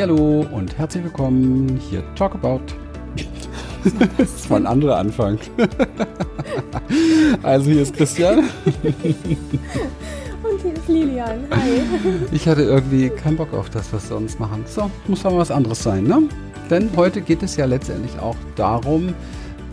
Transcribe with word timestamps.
Hallo 0.00 0.46
und 0.52 0.78
herzlich 0.78 1.02
willkommen 1.02 1.80
hier 1.90 2.04
Talk 2.14 2.36
About. 2.36 2.60
Das 4.16 4.48
war 4.48 4.58
ein 4.58 4.66
anderer 4.66 4.96
Anfang. 4.96 5.40
Also 7.42 7.70
hier 7.70 7.82
ist 7.82 7.96
Christian. 7.96 8.38
Und 8.38 8.44
hier 10.62 10.74
ist 10.74 10.86
Lilian. 10.86 11.40
Hi. 11.50 11.80
Ich 12.32 12.46
hatte 12.46 12.62
irgendwie 12.62 13.10
keinen 13.10 13.36
Bock 13.36 13.52
auf 13.52 13.70
das, 13.70 13.92
was 13.92 14.08
wir 14.08 14.16
uns 14.16 14.38
machen. 14.38 14.64
So, 14.68 14.88
muss 15.08 15.24
mal 15.24 15.36
was 15.36 15.50
anderes 15.50 15.82
sein, 15.82 16.04
ne? 16.04 16.22
Denn 16.70 16.90
heute 16.94 17.20
geht 17.20 17.42
es 17.42 17.56
ja 17.56 17.64
letztendlich 17.64 18.20
auch 18.20 18.36
darum, 18.54 19.14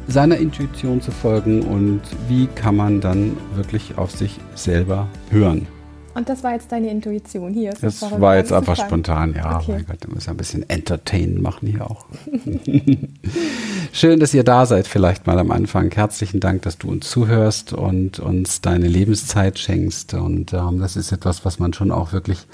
seiner 0.07 0.37
Intuition 0.37 1.01
zu 1.01 1.11
folgen 1.11 1.61
und 1.61 2.01
wie 2.27 2.47
kann 2.47 2.75
man 2.75 2.99
dann 2.99 3.37
wirklich 3.53 3.99
auf 3.99 4.09
sich 4.09 4.39
selber 4.55 5.07
hören. 5.29 5.67
Und 6.15 6.29
das 6.29 6.43
war 6.43 6.53
jetzt 6.53 6.71
deine 6.71 6.89
Intuition 6.89 7.53
hier. 7.53 7.73
Das 7.81 8.01
war 8.01 8.37
jetzt 8.37 8.53
einfach 8.53 8.79
anzufangen. 8.79 9.03
spontan, 9.03 9.35
ja. 9.35 9.57
Okay. 9.59 9.71
Mein 9.73 9.85
Gott, 9.85 9.97
da 9.99 10.07
müssen 10.07 10.27
wir 10.27 10.33
ein 10.33 10.37
bisschen 10.37 10.69
Entertain 10.69 11.41
machen 11.41 11.67
hier 11.67 11.89
auch. 11.89 12.05
Schön, 13.91 14.19
dass 14.19 14.33
ihr 14.33 14.43
da 14.43 14.65
seid, 14.65 14.87
vielleicht 14.87 15.27
mal 15.27 15.37
am 15.39 15.51
Anfang. 15.51 15.91
Herzlichen 15.91 16.39
Dank, 16.39 16.61
dass 16.63 16.77
du 16.77 16.89
uns 16.89 17.09
zuhörst 17.09 17.73
und 17.73 18.19
uns 18.19 18.61
deine 18.61 18.87
Lebenszeit 18.87 19.59
schenkst. 19.59 20.13
Und 20.13 20.53
ähm, 20.53 20.79
das 20.79 20.95
ist 20.95 21.11
etwas, 21.11 21.45
was 21.45 21.59
man 21.59 21.73
schon 21.73 21.91
auch 21.91 22.13
wirklich 22.13 22.47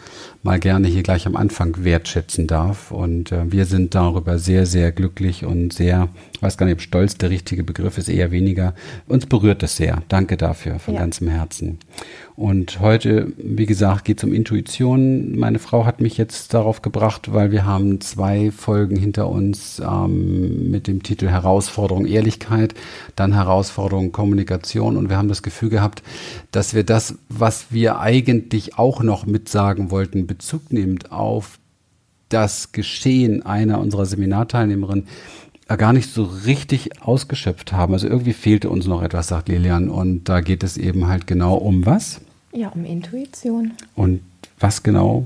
mal 0.44 0.60
gerne 0.60 0.88
hier 0.88 1.04
gleich 1.04 1.26
am 1.28 1.36
Anfang 1.36 1.84
wertschätzen 1.84 2.48
darf. 2.48 2.92
Und 2.92 3.32
äh, 3.32 3.52
wir 3.52 3.66
sind 3.66 3.94
darüber 3.96 4.40
sehr, 4.40 4.66
sehr 4.66 4.92
glücklich 4.92 5.46
und 5.46 5.72
sehr, 5.74 6.10
ich 6.34 6.42
weiß 6.42 6.58
gar 6.58 6.66
nicht, 6.66 6.76
ob 6.76 6.82
stolz 6.82 7.16
der 7.16 7.30
richtige 7.30 7.64
Begriff 7.64 7.98
ist, 7.98 8.10
eher 8.10 8.32
weniger. 8.32 8.74
Uns 9.08 9.26
berührt 9.26 9.62
es 9.64 9.76
sehr. 9.78 10.02
Danke 10.10 10.38
dafür 10.38 10.80
von 10.80 10.96
Ja. 10.96 11.02
ganzem 11.02 11.28
Herzen. 11.28 11.78
Und 12.42 12.80
heute, 12.80 13.34
wie 13.38 13.68
gesagt, 13.68 14.04
geht 14.04 14.18
es 14.18 14.24
um 14.24 14.34
Intuition. 14.34 15.38
Meine 15.38 15.60
Frau 15.60 15.86
hat 15.86 16.02
mich 16.02 16.18
jetzt 16.18 16.56
darauf 16.56 16.82
gebracht, 16.82 17.32
weil 17.34 17.52
wir 17.52 17.68
haben 17.68 18.02
zwei 18.02 18.50
Folgen 18.50 18.96
hinter 18.96 19.30
uns 19.30 19.80
ähm, 19.80 20.72
mit 20.72 20.88
dem 20.88 21.04
Titel 21.04 21.28
Herausforderung 21.28 22.08
Ehrlichkeit, 22.08 22.74
dann 23.16 23.36
Herausforderung 23.36 24.12
Kommunikation. 24.12 24.98
Und 24.98 25.08
wir 25.08 25.18
haben 25.18 25.28
das 25.28 25.44
Gefühl 25.44 25.70
gehabt, 25.70 26.02
dass 26.50 26.74
wir 26.74 26.84
das, 26.84 27.14
was 27.30 27.68
wir 27.70 28.00
eigentlich 28.00 28.76
auch 28.76 29.04
noch 29.04 29.28
mitsagen 29.28 29.92
wollten, 29.92 30.26
Bezug 30.26 30.74
nehmend 30.74 31.12
auf 31.12 31.60
das 32.30 32.72
Geschehen 32.72 33.46
einer 33.46 33.80
unserer 33.80 34.08
Seminarteilnehmerinnen 34.08 35.06
äh, 35.68 35.78
gar 35.78 35.94
nicht 35.94 36.12
so 36.12 36.24
richtig 36.24 37.04
ausgeschöpft 37.04 37.72
haben. 37.72 37.94
Also 37.94 38.08
irgendwie 38.08 38.34
fehlte 38.34 38.72
uns 38.72 38.88
noch 38.88 39.04
etwas, 39.04 39.28
sagt 39.28 39.48
Lilian. 39.48 39.90
Und 39.90 40.24
da 40.24 40.42
geht 40.42 40.64
es 40.64 40.78
eben 40.78 41.08
halt 41.08 41.28
genau 41.28 41.54
um 41.54 41.86
was? 41.86 42.20
Ja, 42.54 42.70
um 42.70 42.86
Intuition. 42.86 43.74
Und 43.96 44.22
was 44.60 44.84
genau? 44.84 45.26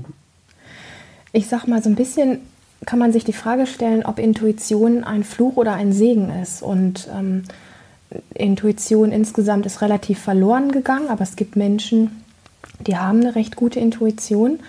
Ich 1.32 1.48
sag 1.48 1.66
mal, 1.66 1.82
so 1.82 1.90
ein 1.90 1.96
bisschen 1.96 2.40
kann 2.84 2.98
man 2.98 3.12
sich 3.12 3.24
die 3.24 3.32
Frage 3.32 3.66
stellen, 3.66 4.04
ob 4.04 4.18
Intuition 4.18 5.04
ein 5.04 5.24
Fluch 5.24 5.56
oder 5.56 5.74
ein 5.74 5.92
Segen 5.92 6.30
ist. 6.30 6.62
Und 6.62 7.08
ähm, 7.14 7.44
Intuition 8.34 9.12
insgesamt 9.12 9.66
ist 9.66 9.82
relativ 9.82 10.18
verloren 10.18 10.70
gegangen, 10.72 11.08
aber 11.08 11.22
es 11.22 11.36
gibt 11.36 11.56
Menschen, 11.56 12.22
die 12.86 12.96
haben 12.96 13.20
eine 13.20 13.34
recht 13.34 13.56
gute 13.56 13.80
Intuition, 13.80 14.60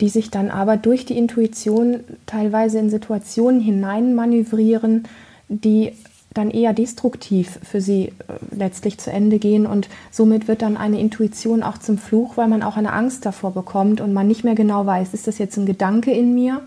die 0.00 0.08
sich 0.08 0.30
dann 0.30 0.50
aber 0.50 0.76
durch 0.76 1.04
die 1.04 1.16
Intuition 1.16 2.00
teilweise 2.26 2.78
in 2.78 2.90
Situationen 2.90 3.60
hineinmanövrieren, 3.60 5.04
die 5.48 5.92
dann 6.34 6.50
eher 6.50 6.72
destruktiv 6.72 7.58
für 7.62 7.80
sie 7.80 8.06
äh, 8.06 8.12
letztlich 8.56 8.98
zu 8.98 9.10
Ende 9.10 9.38
gehen. 9.38 9.66
Und 9.66 9.88
somit 10.10 10.48
wird 10.48 10.62
dann 10.62 10.76
eine 10.76 11.00
Intuition 11.00 11.62
auch 11.62 11.78
zum 11.78 11.98
Fluch, 11.98 12.36
weil 12.36 12.48
man 12.48 12.62
auch 12.62 12.76
eine 12.76 12.92
Angst 12.92 13.26
davor 13.26 13.52
bekommt 13.52 14.00
und 14.00 14.12
man 14.12 14.28
nicht 14.28 14.44
mehr 14.44 14.54
genau 14.54 14.86
weiß, 14.86 15.14
ist 15.14 15.26
das 15.26 15.38
jetzt 15.38 15.56
ein 15.56 15.66
Gedanke 15.66 16.12
in 16.12 16.34
mir, 16.34 16.62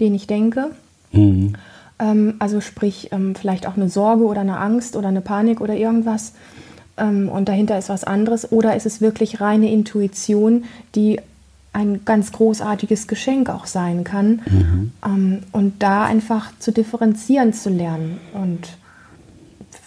den 0.00 0.14
ich 0.14 0.26
denke? 0.26 0.70
Mhm. 1.12 1.54
Ähm, 1.98 2.34
also 2.38 2.60
sprich 2.60 3.10
ähm, 3.12 3.34
vielleicht 3.34 3.66
auch 3.66 3.76
eine 3.76 3.88
Sorge 3.88 4.24
oder 4.24 4.40
eine 4.40 4.58
Angst 4.58 4.96
oder 4.96 5.08
eine 5.08 5.20
Panik 5.20 5.60
oder 5.60 5.74
irgendwas. 5.74 6.32
Ähm, 6.96 7.28
und 7.28 7.48
dahinter 7.48 7.78
ist 7.78 7.88
was 7.88 8.04
anderes. 8.04 8.50
Oder 8.50 8.76
ist 8.76 8.86
es 8.86 9.00
wirklich 9.00 9.40
reine 9.40 9.70
Intuition, 9.70 10.64
die 10.94 11.20
ein 11.74 12.04
ganz 12.04 12.32
großartiges 12.32 13.06
Geschenk 13.06 13.48
auch 13.48 13.64
sein 13.64 14.04
kann. 14.04 14.42
Ähm, 15.06 15.38
und 15.52 15.82
da 15.82 16.04
einfach 16.04 16.50
zu 16.58 16.70
differenzieren 16.70 17.54
zu 17.54 17.70
lernen. 17.70 18.20
Und 18.34 18.76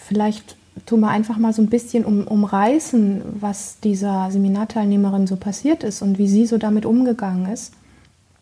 vielleicht 0.08 0.56
tun 0.86 1.00
wir 1.00 1.10
einfach 1.10 1.38
mal 1.38 1.54
so 1.54 1.62
ein 1.62 1.70
bisschen 1.70 2.06
um, 2.06 2.28
umreißen, 2.28 3.22
was 3.40 3.80
dieser 3.80 4.30
Seminarteilnehmerin 4.32 5.28
so 5.28 5.36
passiert 5.36 5.84
ist 5.84 6.02
und 6.02 6.18
wie 6.18 6.28
sie 6.28 6.46
so 6.46 6.58
damit 6.58 6.86
umgegangen 6.86 7.52
ist. 7.52 7.74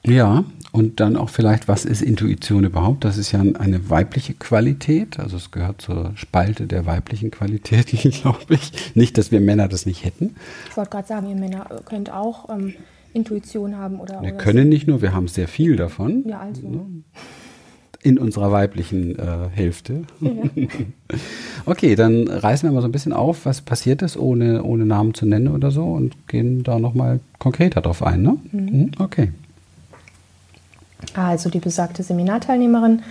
Ja, 0.06 0.44
und 0.74 1.00
dann 1.00 1.16
auch 1.16 1.30
vielleicht, 1.30 1.70
was 1.70 1.86
ist 1.86 2.02
Intuition 2.02 2.66
überhaupt? 2.66 3.06
Das 3.06 3.18
ist 3.18 3.32
ja 3.32 3.40
eine 3.40 3.90
weibliche 3.90 4.34
Qualität, 4.34 5.18
also 5.18 5.38
es 5.38 5.52
gehört 5.52 5.82
zur 5.82 6.12
Spalte 6.16 6.68
der 6.68 6.86
weiblichen 6.86 7.32
Qualitäten, 7.32 8.10
glaube 8.22 8.56
ich. 8.56 8.96
Nicht, 8.96 9.18
dass 9.18 9.32
wir 9.32 9.40
Männer 9.40 9.70
das 9.70 9.86
nicht 9.86 10.04
hätten. 10.04 10.36
Ich 10.70 10.76
wollte 10.76 10.90
gerade 10.90 11.08
sagen, 11.08 11.30
ihr 11.30 11.36
Männer 11.36 11.70
könnt 11.86 12.12
auch 12.12 12.50
ähm, 12.50 12.74
Intuition 13.14 13.78
haben 13.78 14.02
oder. 14.02 14.22
Wir 14.22 14.34
oder 14.34 14.38
können 14.38 14.68
nicht 14.68 14.88
nur, 14.88 15.02
wir 15.02 15.14
haben 15.14 15.30
sehr 15.30 15.48
viel 15.48 15.78
davon 15.78 16.28
Ja, 16.28 16.40
also. 16.40 16.86
In 18.04 18.18
unserer 18.18 18.52
weiblichen 18.52 19.18
äh, 19.18 19.50
Hälfte. 19.52 20.04
Okay, 21.66 21.96
dann 21.96 22.28
reißen 22.28 22.68
wir 22.68 22.74
mal 22.74 22.82
so 22.82 22.88
ein 22.88 22.92
bisschen 22.92 23.14
auf, 23.14 23.46
was 23.46 23.62
passiert 23.62 24.02
ist, 24.02 24.18
ohne, 24.18 24.64
ohne 24.64 24.86
Namen 24.86 25.14
zu 25.14 25.26
nennen 25.26 25.48
oder 25.48 25.72
so 25.72 25.86
und 25.86 26.28
gehen 26.28 26.64
da 26.64 26.78
nochmal 26.80 27.22
konkreter 27.40 27.80
drauf 27.82 28.04
ein, 28.04 28.22
ne? 28.22 28.38
Mhm. 28.52 28.92
Okay. 29.00 29.32
Also 31.14 31.50
die 31.50 31.60
besagte 31.60 32.04
Seminarteilnehmerin 32.04 33.04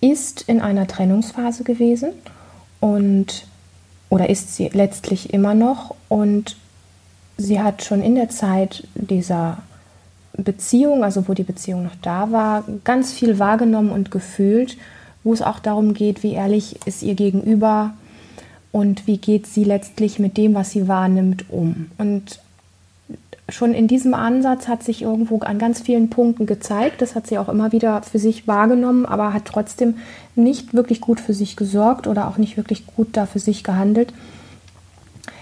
ist 0.00 0.42
in 0.42 0.60
einer 0.60 0.86
Trennungsphase 0.86 1.64
gewesen 1.64 2.10
und 2.80 3.46
oder 4.08 4.30
ist 4.30 4.54
sie 4.56 4.68
letztlich 4.68 5.34
immer 5.34 5.54
noch 5.54 5.94
und 6.08 6.56
sie 7.36 7.60
hat 7.60 7.82
schon 7.82 8.02
in 8.02 8.14
der 8.14 8.28
Zeit 8.28 8.86
dieser 8.94 9.58
Beziehung, 10.36 11.04
also 11.04 11.28
wo 11.28 11.34
die 11.34 11.42
Beziehung 11.44 11.84
noch 11.84 11.96
da 12.02 12.32
war, 12.32 12.64
ganz 12.84 13.12
viel 13.12 13.38
wahrgenommen 13.38 13.90
und 13.90 14.10
gefühlt, 14.10 14.76
wo 15.22 15.32
es 15.32 15.42
auch 15.42 15.58
darum 15.58 15.94
geht, 15.94 16.22
wie 16.22 16.32
ehrlich 16.32 16.78
ist 16.86 17.02
ihr 17.02 17.14
gegenüber 17.14 17.94
und 18.72 19.06
wie 19.06 19.18
geht 19.18 19.46
sie 19.46 19.64
letztlich 19.64 20.18
mit 20.18 20.36
dem, 20.36 20.54
was 20.54 20.72
sie 20.72 20.88
wahrnimmt, 20.88 21.44
um. 21.50 21.90
Und 21.98 22.40
schon 23.48 23.74
in 23.74 23.88
diesem 23.88 24.14
Ansatz 24.14 24.68
hat 24.68 24.82
sich 24.82 25.02
irgendwo 25.02 25.38
an 25.40 25.58
ganz 25.58 25.80
vielen 25.80 26.10
Punkten 26.10 26.46
gezeigt. 26.46 27.02
Das 27.02 27.14
hat 27.14 27.26
sie 27.26 27.38
auch 27.38 27.48
immer 27.48 27.72
wieder 27.72 28.02
für 28.02 28.18
sich 28.18 28.48
wahrgenommen, 28.48 29.06
aber 29.06 29.32
hat 29.32 29.44
trotzdem 29.44 29.96
nicht 30.34 30.74
wirklich 30.74 31.00
gut 31.00 31.20
für 31.20 31.34
sich 31.34 31.56
gesorgt 31.56 32.06
oder 32.06 32.26
auch 32.28 32.38
nicht 32.38 32.56
wirklich 32.56 32.86
gut 32.86 33.08
da 33.12 33.26
für 33.26 33.38
sich 33.38 33.62
gehandelt. 33.62 34.12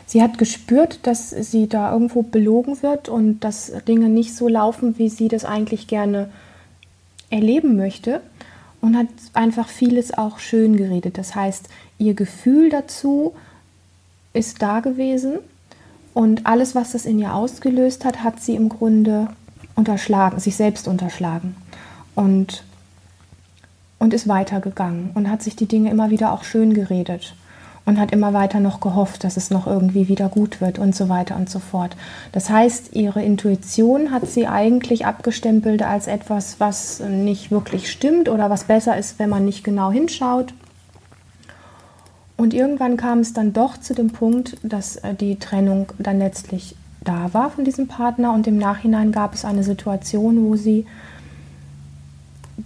Sie 0.07 0.23
hat 0.23 0.39
gespürt, 0.39 1.01
dass 1.05 1.31
sie 1.31 1.69
da 1.69 1.93
irgendwo 1.93 2.23
belogen 2.23 2.83
wird 2.83 3.09
und 3.09 3.41
dass 3.41 3.73
Dinge 3.87 4.09
nicht 4.09 4.35
so 4.35 4.49
laufen, 4.49 4.99
wie 4.99 5.09
sie 5.09 5.29
das 5.29 5.45
eigentlich 5.45 5.87
gerne 5.87 6.29
erleben 7.31 7.77
möchte 7.77 8.21
und 8.81 8.97
hat 8.97 9.07
einfach 9.33 9.69
vieles 9.69 10.13
auch 10.13 10.39
schön 10.39 10.77
geredet. 10.77 11.17
Das 11.17 11.35
heißt, 11.35 11.69
ihr 11.99 12.15
Gefühl 12.15 12.69
dazu 12.69 13.35
ist 14.35 14.61
da 14.61 14.81
gewesen 14.81 15.39
und 16.15 16.47
alles, 16.47 16.75
was 16.75 16.93
das 16.93 17.07
in 17.07 17.19
ihr 17.19 17.35
ausgelöst 17.35 18.05
hat, 18.05 18.23
hat 18.23 18.41
sie 18.41 18.55
im 18.55 18.69
Grunde 18.69 19.29
unterschlagen, 19.77 20.41
sich 20.41 20.57
selbst 20.57 20.89
unterschlagen 20.89 21.55
und, 22.15 22.65
und 23.99 24.13
ist 24.13 24.29
weitergegangen 24.29 25.11
und 25.15 25.31
hat 25.31 25.43
sich 25.43 25.57
die 25.57 25.67
Dinge 25.67 25.91
immer 25.91 26.11
wieder 26.11 26.33
auch 26.33 26.45
schön 26.45 26.75
geredet 26.75 27.35
und 27.85 27.99
hat 27.99 28.13
immer 28.13 28.33
weiter 28.33 28.61
noch 28.61 28.81
gehofft, 28.81 29.25
dass 29.25 29.37
es 29.37 29.51
noch 29.51 29.67
irgendwie 29.67 30.09
wieder 30.09 30.29
gut 30.29 30.61
wird 30.61 30.79
und 30.79 30.95
so 30.95 31.09
weiter 31.09 31.37
und 31.37 31.51
so 31.51 31.59
fort. 31.59 31.97
Das 32.31 32.49
heißt, 32.49 32.95
ihre 32.95 33.23
Intuition 33.23 34.13
hat 34.13 34.27
sie 34.27 34.47
eigentlich 34.47 35.05
abgestempelt 35.05 35.83
als 35.83 36.07
etwas, 36.07 36.61
was 36.61 37.01
nicht 37.01 37.51
wirklich 37.51 37.91
stimmt 37.91 38.29
oder 38.29 38.51
was 38.51 38.65
besser 38.65 38.97
ist, 38.97 39.19
wenn 39.19 39.31
man 39.31 39.45
nicht 39.45 39.65
genau 39.65 39.91
hinschaut. 39.91 40.55
Und 42.37 42.55
irgendwann 42.55 42.97
kam 42.97 43.21
es 43.21 43.33
dann 43.33 43.53
doch 43.53 43.79
zu 43.79 43.95
dem 43.95 44.11
Punkt, 44.11 44.57
dass 44.63 44.97
äh, 44.97 45.15
die 45.15 45.39
Trennung 45.39 45.93
dann 45.99 46.19
letztlich 46.19 46.77
da 47.05 47.33
war 47.35 47.51
von 47.51 47.65
diesem 47.65 47.89
Partner 47.89 48.33
und 48.33 48.47
im 48.47 48.59
Nachhinein 48.59 49.13
gab 49.13 49.35
es 49.35 49.45
eine 49.45 49.65
Situation, 49.65 50.45
wo 50.45 50.57
sie 50.57 50.87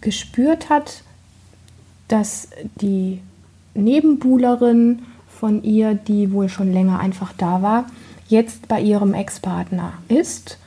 gespürt 0.01 0.69
hat, 0.69 1.03
dass 2.09 2.49
die 2.81 3.21
Nebenbuhlerin 3.77 5.03
von 5.29 5.63
ihr, 5.63 5.95
die 5.95 6.33
wohl 6.33 6.49
schon 6.49 6.73
länger 6.73 6.99
einfach 6.99 7.33
da 7.37 7.63
war, 7.63 7.87
jetzt 8.29 8.69
bei 8.69 8.81
ihrem 8.81 9.15
Ex-Partner 9.15 9.93
ist. 10.09 10.59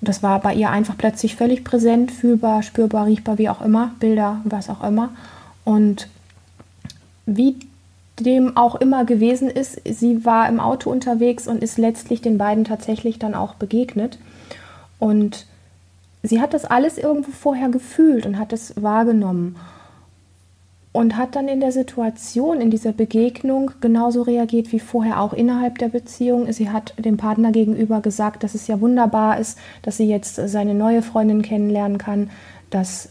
Das 0.00 0.22
war 0.22 0.40
bei 0.40 0.54
ihr 0.54 0.70
einfach 0.70 0.96
plötzlich 0.96 1.36
völlig 1.36 1.64
präsent, 1.64 2.10
fühlbar, 2.10 2.62
spürbar, 2.62 3.06
riechbar, 3.06 3.38
wie 3.38 3.48
auch 3.48 3.62
immer, 3.62 3.92
Bilder, 4.00 4.40
was 4.44 4.70
auch 4.70 4.82
immer. 4.82 5.10
Und 5.64 6.08
wie 7.26 7.56
dem 8.20 8.56
auch 8.56 8.76
immer 8.76 9.04
gewesen 9.04 9.48
ist, 9.48 9.80
sie 9.84 10.24
war 10.24 10.48
im 10.48 10.60
Auto 10.60 10.90
unterwegs 10.90 11.46
und 11.46 11.62
ist 11.62 11.78
letztlich 11.78 12.20
den 12.20 12.38
beiden 12.38 12.64
tatsächlich 12.64 13.18
dann 13.18 13.34
auch 13.34 13.54
begegnet. 13.54 14.18
Und 14.98 15.46
sie 16.22 16.40
hat 16.40 16.54
das 16.54 16.64
alles 16.64 16.98
irgendwo 16.98 17.30
vorher 17.30 17.68
gefühlt 17.68 18.26
und 18.26 18.38
hat 18.38 18.52
es 18.52 18.80
wahrgenommen 18.80 19.56
und 20.92 21.16
hat 21.16 21.36
dann 21.36 21.48
in 21.48 21.60
der 21.60 21.72
Situation, 21.72 22.60
in 22.60 22.70
dieser 22.70 22.92
Begegnung 22.92 23.72
genauso 23.80 24.22
reagiert 24.22 24.72
wie 24.72 24.80
vorher 24.80 25.20
auch 25.20 25.32
innerhalb 25.32 25.78
der 25.78 25.88
Beziehung. 25.88 26.50
Sie 26.52 26.70
hat 26.70 26.94
dem 26.98 27.16
Partner 27.16 27.52
gegenüber 27.52 28.00
gesagt, 28.00 28.42
dass 28.42 28.54
es 28.54 28.66
ja 28.66 28.80
wunderbar 28.80 29.38
ist, 29.38 29.58
dass 29.82 29.98
sie 29.98 30.08
jetzt 30.08 30.36
seine 30.36 30.74
neue 30.74 31.02
Freundin 31.02 31.42
kennenlernen 31.42 31.98
kann, 31.98 32.30
dass, 32.70 33.10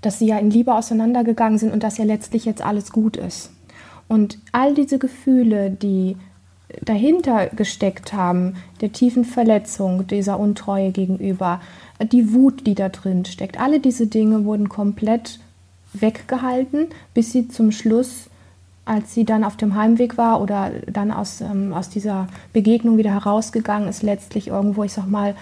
dass 0.00 0.18
sie 0.18 0.26
ja 0.26 0.38
in 0.38 0.50
Liebe 0.50 0.74
auseinandergegangen 0.74 1.58
sind 1.58 1.72
und 1.72 1.82
dass 1.82 1.98
ja 1.98 2.04
letztlich 2.04 2.44
jetzt 2.44 2.64
alles 2.64 2.92
gut 2.92 3.16
ist. 3.16 3.50
Und 4.08 4.38
all 4.52 4.74
diese 4.74 4.98
Gefühle, 4.98 5.70
die 5.70 6.16
dahinter 6.82 7.48
gesteckt 7.48 8.12
haben, 8.12 8.54
der 8.80 8.92
tiefen 8.92 9.24
Verletzung, 9.24 10.06
dieser 10.06 10.40
Untreue 10.40 10.92
gegenüber, 10.92 11.60
die 12.00 12.32
Wut, 12.32 12.66
die 12.66 12.74
da 12.74 12.88
drin 12.88 13.24
steckt, 13.24 13.60
alle 13.60 13.80
diese 13.80 14.06
Dinge 14.06 14.44
wurden 14.44 14.68
komplett 14.68 15.38
weggehalten, 16.00 16.88
bis 17.14 17.32
sie 17.32 17.48
zum 17.48 17.72
Schluss, 17.72 18.28
als 18.84 19.14
sie 19.14 19.24
dann 19.24 19.44
auf 19.44 19.56
dem 19.56 19.74
Heimweg 19.74 20.18
war 20.18 20.42
oder 20.42 20.70
dann 20.90 21.10
aus, 21.10 21.40
ähm, 21.40 21.72
aus 21.72 21.88
dieser 21.88 22.28
Begegnung 22.52 22.98
wieder 22.98 23.12
herausgegangen 23.12 23.88
ist, 23.88 24.02
letztlich 24.02 24.48
irgendwo, 24.48 24.84
ich 24.84 24.92
sag 24.92 25.06
mal, 25.06 25.34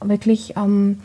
wirklich 0.00 0.54
ähm, 0.56 0.98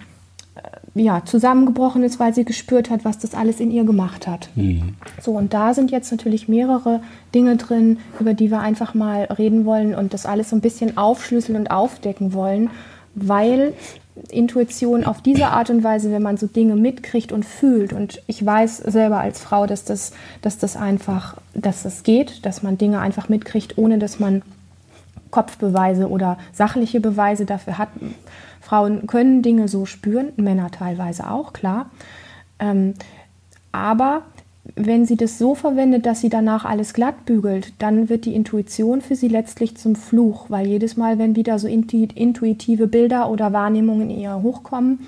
äh, 0.56 1.02
ja, 1.02 1.24
zusammengebrochen 1.24 2.04
ist, 2.04 2.20
weil 2.20 2.34
sie 2.34 2.44
gespürt 2.44 2.90
hat, 2.90 3.06
was 3.06 3.20
das 3.20 3.36
alles 3.36 3.60
in 3.60 3.72
ihr 3.72 3.86
gemacht 3.86 4.28
hat. 4.28 4.50
Mhm. 4.56 4.96
So, 5.22 5.32
und 5.32 5.54
da 5.54 5.74
sind 5.74 5.92
jetzt 5.92 6.12
natürlich 6.12 6.48
mehrere 6.48 7.02
Dinge 7.34 7.56
drin, 7.56 8.00
über 8.20 8.34
die 8.34 8.52
wir 8.52 8.60
einfach 8.60 8.94
mal 8.94 9.24
reden 9.26 9.66
wollen 9.66 9.96
und 9.96 10.14
das 10.14 10.26
alles 10.26 10.50
so 10.50 10.56
ein 10.56 10.62
bisschen 10.62 10.98
aufschlüsseln 10.98 11.58
und 11.58 11.72
aufdecken 11.72 12.34
wollen, 12.34 12.70
weil 13.16 13.74
Intuition 14.30 15.06
auf 15.06 15.22
diese 15.22 15.48
Art 15.48 15.70
und 15.70 15.84
Weise, 15.84 16.12
wenn 16.12 16.22
man 16.22 16.38
so 16.38 16.48
Dinge 16.48 16.76
mitkriegt 16.76 17.32
und 17.32 17.46
fühlt. 17.46 17.94
Und 17.94 18.22
ich 18.28 18.46
weiß 18.46 18.78
selber 18.78 19.20
als 19.20 19.40
Frau, 19.40 19.66
dass 19.68 19.84
das, 19.84 20.12
dass 20.42 20.58
das 20.58 20.76
einfach, 20.76 21.36
dass 21.54 21.84
das 21.84 22.04
geht, 22.04 22.46
dass 22.46 22.64
man 22.64 22.78
Dinge 22.78 23.00
einfach 23.00 23.30
mitkriegt, 23.30 23.78
ohne 23.78 23.98
dass 24.00 24.20
man 24.20 24.42
Kopfbeweise 25.32 26.10
oder 26.10 26.38
sachliche 26.54 27.00
Beweise 27.00 27.46
dafür 27.46 27.78
hat. 27.78 27.90
Frauen 28.62 29.08
können 29.08 29.42
Dinge 29.42 29.68
so 29.68 29.86
spüren, 29.86 30.34
Männer 30.36 30.72
teilweise 30.72 31.30
auch, 31.30 31.54
klar. 31.54 31.90
Ähm, 32.60 32.96
aber 33.72 34.24
wenn 34.78 35.06
sie 35.06 35.18
das 35.18 35.38
so 35.38 35.56
verwendet, 35.56 36.06
dass 36.06 36.22
sie 36.22 36.30
danach 36.30 36.64
alles 36.64 36.94
glatt 36.94 37.26
bügelt, 37.26 37.74
dann 37.80 38.10
wird 38.10 38.26
die 38.26 38.36
Intuition 38.36 39.02
für 39.02 39.16
sie 39.16 39.28
letztlich 39.28 39.76
zum 39.76 39.96
Fluch, 39.96 40.50
weil 40.50 40.68
jedes 40.68 40.98
Mal, 40.98 41.18
wenn 41.18 41.36
wieder 41.36 41.60
so 41.60 41.68
intuitive 41.68 42.88
Bilder 42.88 43.30
oder 43.30 43.54
Wahrnehmungen 43.54 44.10
in 44.10 44.20
ihr 44.20 44.42
hochkommen, 44.42 45.00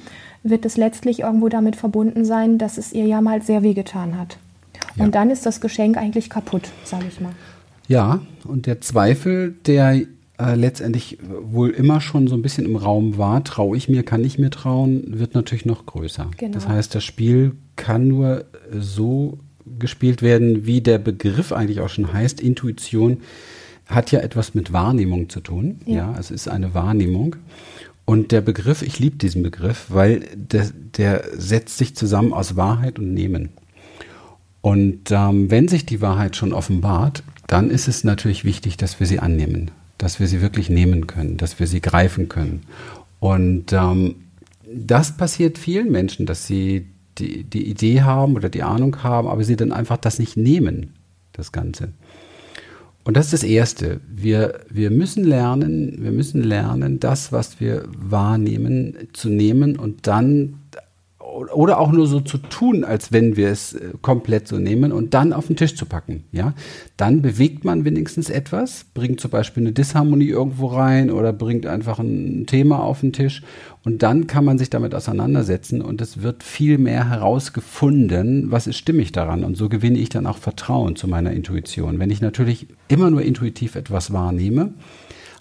wird 0.44 0.66
es 0.66 0.78
letztlich 0.78 1.22
irgendwo 1.22 1.50
damit 1.50 1.76
verbunden 1.76 2.26
sein, 2.26 2.58
dass 2.58 2.78
es 2.78 2.94
ihr 2.94 3.06
ja 3.06 3.22
mal 3.22 3.42
sehr 3.42 3.64
wehgetan 3.64 4.18
hat. 4.18 4.38
Ja. 4.96 5.06
Und 5.06 5.16
dann 5.16 5.30
ist 5.30 5.46
das 5.46 5.62
Geschenk 5.62 5.98
eigentlich 5.98 6.30
kaputt, 6.30 6.70
sage 6.84 7.06
ich 7.08 7.22
mal. 7.22 7.34
Ja, 7.88 8.22
und 8.46 8.66
der 8.66 8.82
Zweifel, 8.82 9.56
der 9.66 10.02
äh, 10.40 10.56
letztendlich 10.56 11.18
wohl 11.22 11.70
immer 11.72 12.02
schon 12.02 12.28
so 12.28 12.36
ein 12.36 12.42
bisschen 12.42 12.66
im 12.66 12.76
Raum 12.76 13.18
war, 13.18 13.44
traue 13.44 13.76
ich 13.76 13.90
mir, 13.90 14.04
kann 14.04 14.24
ich 14.24 14.40
mir 14.40 14.50
trauen, 14.50 15.20
wird 15.20 15.36
natürlich 15.36 15.66
noch 15.66 15.86
größer. 15.86 16.30
Genau. 16.38 16.54
Das 16.54 16.68
heißt, 16.68 16.96
das 16.96 17.04
Spiel 17.04 17.54
kann 17.76 18.08
nur 18.08 18.46
so 18.72 19.40
gespielt 19.78 20.22
werden, 20.22 20.66
wie 20.66 20.82
der 20.82 20.98
Begriff 20.98 21.52
eigentlich 21.52 21.80
auch 21.80 21.90
schon 21.90 22.12
heißt. 22.12 22.42
Intuition 22.42 23.22
hat 23.86 24.12
ja 24.12 24.20
etwas 24.20 24.54
mit 24.54 24.72
Wahrnehmung 24.72 25.30
zu 25.30 25.42
tun. 25.42 25.82
Ja, 25.86 25.96
ja 25.96 26.16
es 26.20 26.32
ist 26.32 26.48
eine 26.48 26.74
Wahrnehmung. 26.74 27.36
Und 28.06 28.32
der 28.32 28.42
Begriff, 28.42 28.82
ich 28.82 28.98
liebe 28.98 29.18
diesen 29.18 29.44
Begriff, 29.44 29.86
weil 29.90 30.22
der, 30.36 30.70
der 30.98 31.26
setzt 31.34 31.78
sich 31.78 31.96
zusammen 31.96 32.34
aus 32.34 32.56
Wahrheit 32.56 32.98
und 32.98 33.14
Nehmen. 33.14 33.50
Und 34.62 35.12
ähm, 35.12 35.52
wenn 35.52 35.68
sich 35.68 35.86
die 35.86 36.02
Wahrheit 36.02 36.36
schon 36.36 36.54
offenbart, 36.54 37.24
dann 37.48 37.70
ist 37.70 37.88
es 37.88 38.04
natürlich 38.04 38.44
wichtig, 38.46 38.78
dass 38.78 39.00
wir 39.00 39.08
sie 39.08 39.20
annehmen, 39.20 39.72
dass 39.98 40.20
wir 40.20 40.28
sie 40.28 40.42
wirklich 40.42 40.70
nehmen 40.70 41.08
können, 41.08 41.38
dass 41.38 41.60
wir 41.60 41.68
sie 41.68 41.82
greifen 41.82 42.30
können. 42.30 42.64
Und 43.20 43.74
ähm, 43.74 44.16
das 44.72 45.16
passiert 45.16 45.58
vielen 45.58 45.92
Menschen, 45.92 46.26
dass 46.26 46.46
sie 46.46 46.88
die, 47.20 47.44
die 47.44 47.70
Idee 47.70 48.02
haben 48.02 48.36
oder 48.36 48.50
die 48.50 48.64
Ahnung 48.64 49.04
haben, 49.04 49.28
aber 49.28 49.44
sie 49.44 49.56
dann 49.56 49.72
einfach 49.72 49.98
das 49.98 50.20
nicht 50.20 50.38
nehmen, 50.38 50.94
das 51.34 51.52
Ganze. 51.52 51.90
Und 53.04 53.18
das 53.18 53.28
ist 53.28 53.34
das 53.34 53.44
Erste. 53.44 54.02
Wir, 54.08 54.60
wir 54.70 54.92
müssen 54.92 55.24
lernen, 55.24 55.98
wir 56.00 56.12
müssen 56.12 56.44
lernen, 56.44 57.00
das, 57.00 57.32
was 57.32 57.60
wir 57.60 57.86
wahrnehmen, 57.98 58.96
zu 59.14 59.30
nehmen 59.30 59.78
und 59.78 60.06
dann 60.08 60.60
oder 61.54 61.80
auch 61.80 61.92
nur 61.92 62.08
so 62.08 62.20
zu 62.20 62.38
tun, 62.38 62.84
als 62.84 63.12
wenn 63.12 63.36
wir 63.36 63.50
es 63.50 63.74
äh, 63.74 63.94
komplett 64.02 64.48
so 64.48 64.58
nehmen 64.58 64.92
und 64.92 65.14
dann 65.14 65.34
auf 65.34 65.48
den 65.48 65.56
Tisch 65.56 65.76
zu 65.76 65.86
packen. 65.86 66.24
Ja, 66.32 66.54
dann 66.98 67.22
bewegt 67.22 67.64
man 67.64 67.86
wenigstens 67.86 68.30
etwas, 68.30 68.86
bringt 68.94 69.20
zum 69.20 69.32
Beispiel 69.32 69.64
eine 69.64 69.72
Disharmonie 69.72 70.28
irgendwo 70.30 70.68
rein 70.68 71.12
oder 71.12 71.34
bringt 71.34 71.66
einfach 71.66 72.00
ein 72.00 72.46
Thema 72.48 72.84
auf 72.84 73.02
den 73.02 73.14
Tisch 73.14 73.44
und 73.90 74.04
dann 74.04 74.28
kann 74.28 74.46
man 74.46 74.60
sich 74.60 74.70
damit 74.70 74.94
auseinandersetzen 74.94 75.82
und 75.82 76.00
es 76.00 76.22
wird 76.22 76.44
viel 76.44 76.78
mehr 76.78 77.10
herausgefunden, 77.10 78.52
was 78.52 78.68
ist 78.68 78.78
stimmig 78.78 79.14
daran 79.14 79.44
und 79.44 79.58
so 79.58 79.68
gewinne 79.68 79.98
ich 79.98 80.10
dann 80.10 80.28
auch 80.28 80.38
Vertrauen 80.38 80.96
zu 80.96 81.08
meiner 81.08 81.32
Intuition. 81.32 81.98
Wenn 81.98 82.12
ich 82.12 82.22
natürlich 82.22 82.68
immer 82.88 83.10
nur 83.10 83.24
intuitiv 83.24 83.74
etwas 83.74 84.14
wahrnehme, 84.14 84.76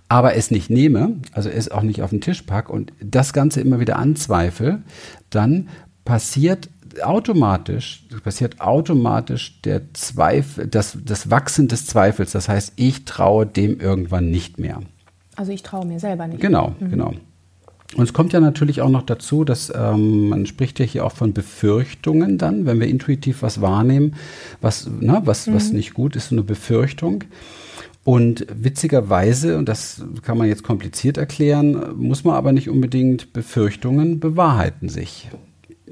aber 0.08 0.34
es 0.34 0.50
nicht 0.50 0.70
nehme, 0.70 1.16
also 1.32 1.50
es 1.50 1.70
auch 1.70 1.82
nicht 1.82 2.00
auf 2.00 2.08
den 2.08 2.22
Tisch 2.22 2.40
packe 2.40 2.72
und 2.72 2.90
das 3.04 3.34
Ganze 3.34 3.60
immer 3.60 3.80
wieder 3.80 3.98
anzweifle, 3.98 4.80
dann 5.28 5.68
passiert 6.06 6.70
automatisch, 7.02 8.06
passiert 8.24 8.62
automatisch 8.62 9.60
der 9.60 9.92
Zweifel, 9.92 10.68
das, 10.68 10.96
das 11.04 11.30
Wachsen 11.30 11.68
des 11.68 11.84
Zweifels. 11.84 12.32
Das 12.32 12.48
heißt, 12.48 12.72
ich 12.76 13.04
traue 13.04 13.44
dem 13.44 13.78
irgendwann 13.78 14.30
nicht 14.30 14.58
mehr. 14.58 14.80
Also 15.36 15.52
ich 15.52 15.62
traue 15.62 15.84
mir 15.84 16.00
selber 16.00 16.26
nicht. 16.26 16.40
Genau, 16.40 16.74
mhm. 16.80 16.88
genau. 16.88 17.12
Und 17.96 18.04
es 18.04 18.12
kommt 18.12 18.34
ja 18.34 18.40
natürlich 18.40 18.82
auch 18.82 18.90
noch 18.90 19.02
dazu, 19.02 19.44
dass 19.44 19.72
ähm, 19.74 20.28
man 20.28 20.46
spricht 20.46 20.78
ja 20.78 20.84
hier 20.84 21.06
auch 21.06 21.12
von 21.12 21.32
Befürchtungen 21.32 22.36
dann, 22.36 22.66
wenn 22.66 22.80
wir 22.80 22.86
intuitiv 22.86 23.42
was 23.42 23.62
wahrnehmen, 23.62 24.14
was, 24.60 24.90
na, 25.00 25.22
was, 25.24 25.46
mhm. 25.46 25.54
was 25.54 25.72
nicht 25.72 25.94
gut 25.94 26.14
ist, 26.14 26.28
so 26.28 26.34
eine 26.34 26.42
Befürchtung. 26.42 27.24
Und 28.04 28.46
witzigerweise, 28.50 29.58
und 29.58 29.68
das 29.68 30.02
kann 30.22 30.38
man 30.38 30.48
jetzt 30.48 30.62
kompliziert 30.62 31.16
erklären, 31.16 31.96
muss 31.96 32.24
man 32.24 32.34
aber 32.36 32.52
nicht 32.52 32.68
unbedingt 32.68 33.32
Befürchtungen 33.32 34.20
bewahrheiten 34.20 34.88
sich. 34.88 35.30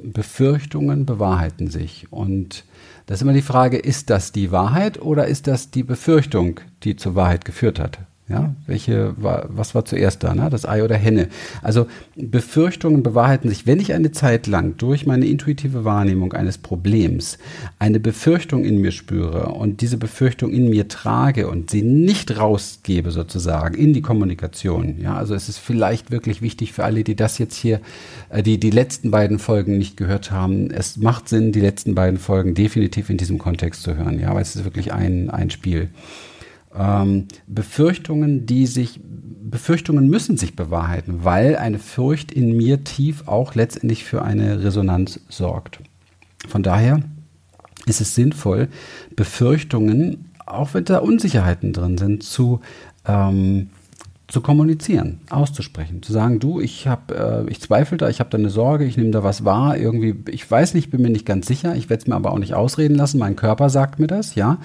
Befürchtungen 0.03 1.07
bewahrheiten 1.07 1.69
sich. 1.69 2.07
Und 2.11 2.65
das 3.07 3.19
ist 3.19 3.23
immer 3.23 3.33
die 3.33 3.43
Frage, 3.43 3.79
ist 3.79 4.11
das 4.11 4.33
die 4.33 4.51
Wahrheit 4.51 5.01
oder 5.01 5.27
ist 5.27 5.47
das 5.47 5.71
die 5.71 5.83
Befürchtung, 5.83 6.61
die 6.85 6.97
zur 6.97 7.15
Wahrheit 7.15 7.45
geführt 7.45 7.79
hat? 7.79 7.99
Ja, 8.29 8.57
welche 8.67 9.15
war, 9.23 9.47
was 9.51 9.77
war 9.77 9.85
zuerst 9.85 10.25
da, 10.25 10.35
ne? 10.35 10.51
das 10.51 10.67
Ei 10.67 10.83
oder 10.83 10.97
Henne? 10.97 11.29
Also 11.63 11.87
Befürchtungen 12.17 13.05
bewahrheiten 13.05 13.49
sich. 13.49 13.69
Wenn 13.69 13.79
ich 13.79 13.93
eine 13.93 14.11
Zeit 14.11 14.49
lang 14.49 14.77
durch 14.79 15.07
meine 15.07 15.27
intuitive 15.27 15.85
Wahrnehmung 15.85 16.33
eines 16.33 16.59
Problems 16.59 17.39
eine 17.79 18.01
Befürchtung 18.01 18.65
in 18.65 18.81
mir 18.81 18.91
spüre 18.91 19.51
und 19.51 19.81
diese 19.81 19.97
Befürchtung 19.97 20.51
in 20.51 20.69
mir 20.69 20.89
trage 20.89 21.47
und 21.49 21.71
sie 21.71 21.83
nicht 21.83 22.37
rausgebe 22.37 23.13
sozusagen 23.13 23.77
in 23.77 23.93
die 23.93 24.03
Kommunikation, 24.03 25.01
ja, 25.01 25.17
also 25.17 25.37
es 25.37 25.49
ist 25.49 25.59
vielleicht 25.59 26.11
wirklich 26.11 26.43
wichtig 26.43 26.73
für 26.73 26.83
alle, 26.83 27.05
die 27.05 27.15
das 27.15 27.39
jetzt 27.39 27.55
hier, 27.55 27.81
äh, 28.31 28.43
die 28.43 28.59
die 28.59 28.71
letzten 28.71 29.13
beiden 29.13 29.39
Folgen 29.39 29.79
nicht 29.79 29.97
gehört 29.97 30.33
haben, 30.33 30.73
es 30.73 30.97
macht 30.97 31.29
Sinn, 31.29 31.53
die 31.53 31.61
letzten 31.61 31.95
beiden 31.95 32.19
Folgen 32.19 32.55
definitiv 32.55 33.09
in 33.09 33.19
diesem 33.19 33.39
Kontext 33.39 33.85
zu 33.85 33.95
hören, 33.95 34.19
ja, 34.19 34.35
weil 34.35 34.43
es 34.43 34.57
ist 34.57 34.65
wirklich 34.65 34.93
ein, 34.93 35.31
ein 35.31 35.51
Spiel 35.51 35.91
ähm, 36.79 37.27
Befürchtungen, 37.47 38.47
die 38.47 38.67
sich, 38.67 39.01
Befürchtungen 39.03 40.09
müssen 40.09 40.37
sich 40.37 40.57
bewahrheiten, 40.57 41.25
weil 41.25 41.57
eine 41.57 41.79
Furcht 41.79 42.33
in 42.33 42.57
mir 42.57 42.85
tief 42.85 43.27
auch 43.27 43.55
letztendlich 43.55 44.05
für 44.05 44.23
eine 44.23 44.63
Resonanz 44.63 45.21
sorgt. 45.29 45.81
Von 46.49 46.63
daher 46.63 47.01
ist 47.87 48.01
es 48.01 48.15
sinnvoll, 48.15 48.69
Befürchtungen, 49.15 50.31
auch 50.45 50.75
wenn 50.75 50.85
da 50.85 50.99
Unsicherheiten 50.99 51.73
drin 51.73 51.99
sind, 51.99 52.23
zu 52.23 52.61
ähm, 53.07 53.71
zu 54.29 54.41
kommunizieren, 54.41 55.21
auszusprechen, 55.31 56.03
zu 56.03 56.13
sagen, 56.13 56.41
du, 56.41 56.61
ich 56.61 56.89
habe, 56.89 57.45
äh, 57.47 57.51
ich 57.51 57.61
zweifle 57.61 57.97
da, 57.97 58.09
ich 58.09 58.19
habe 58.19 58.29
da 58.31 58.39
eine 58.39 58.51
Sorge, 58.51 58.85
ich 58.85 58.97
nehme 58.97 59.13
da 59.13 59.23
was 59.23 59.45
wahr, 59.45 59.77
irgendwie, 59.77 60.17
ich 60.31 60.51
weiß 60.51 60.75
nicht, 60.75 60.91
bin 60.91 61.03
mir 61.03 61.11
nicht 61.11 61.27
ganz 61.27 61.47
sicher, 61.47 61.77
ich 61.77 61.89
werde 61.89 62.01
es 62.01 62.07
mir 62.09 62.17
aber 62.17 62.33
auch 62.33 62.39
nicht 62.39 62.55
ausreden 62.55 62.97
lassen, 62.97 63.19
mein 63.19 63.37
Körper 63.37 63.71
sagt 63.71 64.01
mir 64.01 64.09
das, 64.09 64.35
ja, 64.35 64.59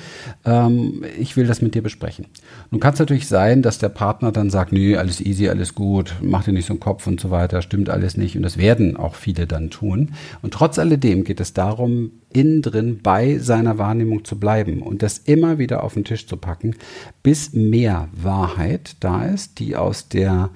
ähm, 0.45 1.03
ich 1.19 1.37
will 1.37 1.45
das 1.45 1.61
mit 1.61 1.75
dir 1.75 1.83
besprechen. 1.83 2.25
Nun 2.71 2.79
kann 2.79 2.93
es 2.93 2.99
natürlich 2.99 3.27
sein, 3.27 3.61
dass 3.61 3.77
der 3.77 3.89
Partner 3.89 4.31
dann 4.31 4.49
sagt, 4.49 4.71
nee, 4.71 4.97
alles 4.97 5.21
easy, 5.21 5.47
alles 5.47 5.75
gut, 5.75 6.15
mach 6.21 6.43
dir 6.43 6.53
nicht 6.53 6.65
so 6.65 6.73
einen 6.73 6.79
Kopf 6.79 7.05
und 7.05 7.19
so 7.19 7.29
weiter, 7.29 7.61
stimmt 7.61 7.91
alles 7.91 8.17
nicht 8.17 8.35
und 8.35 8.41
das 8.41 8.57
werden 8.57 8.97
auch 8.97 9.13
viele 9.13 9.45
dann 9.45 9.69
tun. 9.69 10.13
Und 10.41 10.55
trotz 10.55 10.79
alledem 10.79 11.23
geht 11.23 11.39
es 11.39 11.53
darum, 11.53 12.11
innen 12.33 12.61
drin 12.61 12.99
bei 13.01 13.37
seiner 13.37 13.77
Wahrnehmung 13.77 14.25
zu 14.25 14.39
bleiben 14.39 14.81
und 14.81 15.03
das 15.03 15.17
immer 15.17 15.57
wieder 15.57 15.83
auf 15.83 15.93
den 15.93 16.03
Tisch 16.03 16.27
zu 16.27 16.37
packen, 16.37 16.75
bis 17.23 17.53
mehr 17.53 18.09
Wahrheit 18.13 18.95
da 18.99 19.25
ist, 19.25 19.59
die 19.59 19.75
aus 19.75 20.09
der 20.09 20.49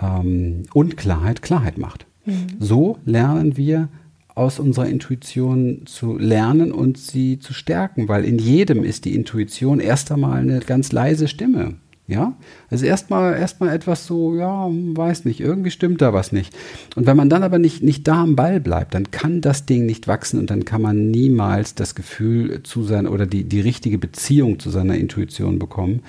ähm, 0.00 0.64
Unklarheit 0.72 1.42
Klarheit 1.42 1.78
macht. 1.78 2.06
Mhm. 2.24 2.46
So 2.58 2.98
lernen 3.04 3.56
wir 3.56 3.88
aus 4.34 4.58
unserer 4.58 4.86
Intuition 4.86 5.82
zu 5.84 6.16
lernen 6.16 6.72
und 6.72 6.96
sie 6.96 7.38
zu 7.38 7.52
stärken, 7.52 8.08
weil 8.08 8.24
in 8.24 8.38
jedem 8.38 8.82
ist 8.82 9.04
die 9.04 9.14
Intuition 9.14 9.78
erst 9.78 10.10
einmal 10.10 10.40
eine 10.40 10.60
ganz 10.60 10.92
leise 10.92 11.28
Stimme. 11.28 11.74
Ja, 12.08 12.34
also 12.68 12.84
erstmal 12.84 13.38
erstmal 13.38 13.74
etwas 13.74 14.06
so, 14.06 14.34
ja, 14.34 14.68
weiß 14.68 15.24
nicht, 15.24 15.40
irgendwie 15.40 15.70
stimmt 15.70 16.02
da 16.02 16.12
was 16.12 16.32
nicht. 16.32 16.52
Und 16.96 17.06
wenn 17.06 17.16
man 17.16 17.30
dann 17.30 17.44
aber 17.44 17.58
nicht 17.58 17.82
nicht 17.82 18.08
da 18.08 18.22
am 18.22 18.34
Ball 18.34 18.58
bleibt, 18.58 18.94
dann 18.94 19.12
kann 19.12 19.40
das 19.40 19.66
Ding 19.66 19.86
nicht 19.86 20.08
wachsen 20.08 20.40
und 20.40 20.50
dann 20.50 20.64
kann 20.64 20.82
man 20.82 21.10
niemals 21.12 21.76
das 21.76 21.94
Gefühl 21.94 22.64
zu 22.64 22.82
sein 22.82 23.06
oder 23.06 23.24
die 23.24 23.44
die 23.44 23.60
richtige 23.60 23.98
Beziehung 23.98 24.58
zu 24.58 24.70
seiner 24.70 24.96
Intuition 24.96 25.60
bekommen 25.60 26.02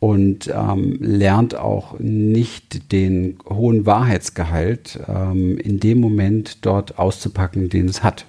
und 0.00 0.50
ähm, 0.52 0.96
lernt 1.00 1.54
auch 1.54 1.98
nicht 1.98 2.90
den 2.90 3.38
hohen 3.48 3.84
Wahrheitsgehalt 3.86 4.98
ähm, 5.06 5.58
in 5.58 5.78
dem 5.78 6.00
Moment 6.00 6.64
dort 6.64 6.98
auszupacken, 6.98 7.68
den 7.68 7.86
es 7.86 8.02
hat. 8.02 8.24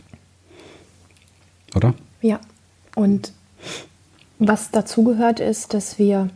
Oder? 1.74 1.94
Ja, 2.22 2.42
und 2.96 3.32
was 4.38 4.72
dazugehört 4.72 5.40
ist, 5.40 5.74
dass 5.74 5.98
wir 5.98 6.30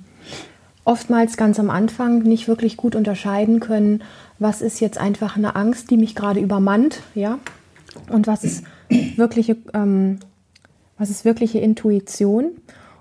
oftmals 0.85 1.35
ganz 1.35 1.59
am 1.59 1.69
Anfang 1.69 2.19
nicht 2.19 2.47
wirklich 2.47 2.77
gut 2.77 2.95
unterscheiden 2.95 3.59
können, 3.59 4.03
was 4.39 4.61
ist 4.61 4.79
jetzt 4.79 4.99
einfach 4.99 5.35
eine 5.35 5.55
Angst, 5.55 5.89
die 5.91 5.97
mich 5.97 6.15
gerade 6.15 6.39
übermannt, 6.39 7.01
ja, 7.15 7.39
und 8.09 8.27
was 8.27 8.43
ist 8.43 8.63
wirkliche, 9.17 9.57
ähm, 9.73 10.19
was 10.97 11.09
ist 11.09 11.25
wirkliche 11.25 11.59
Intuition. 11.59 12.51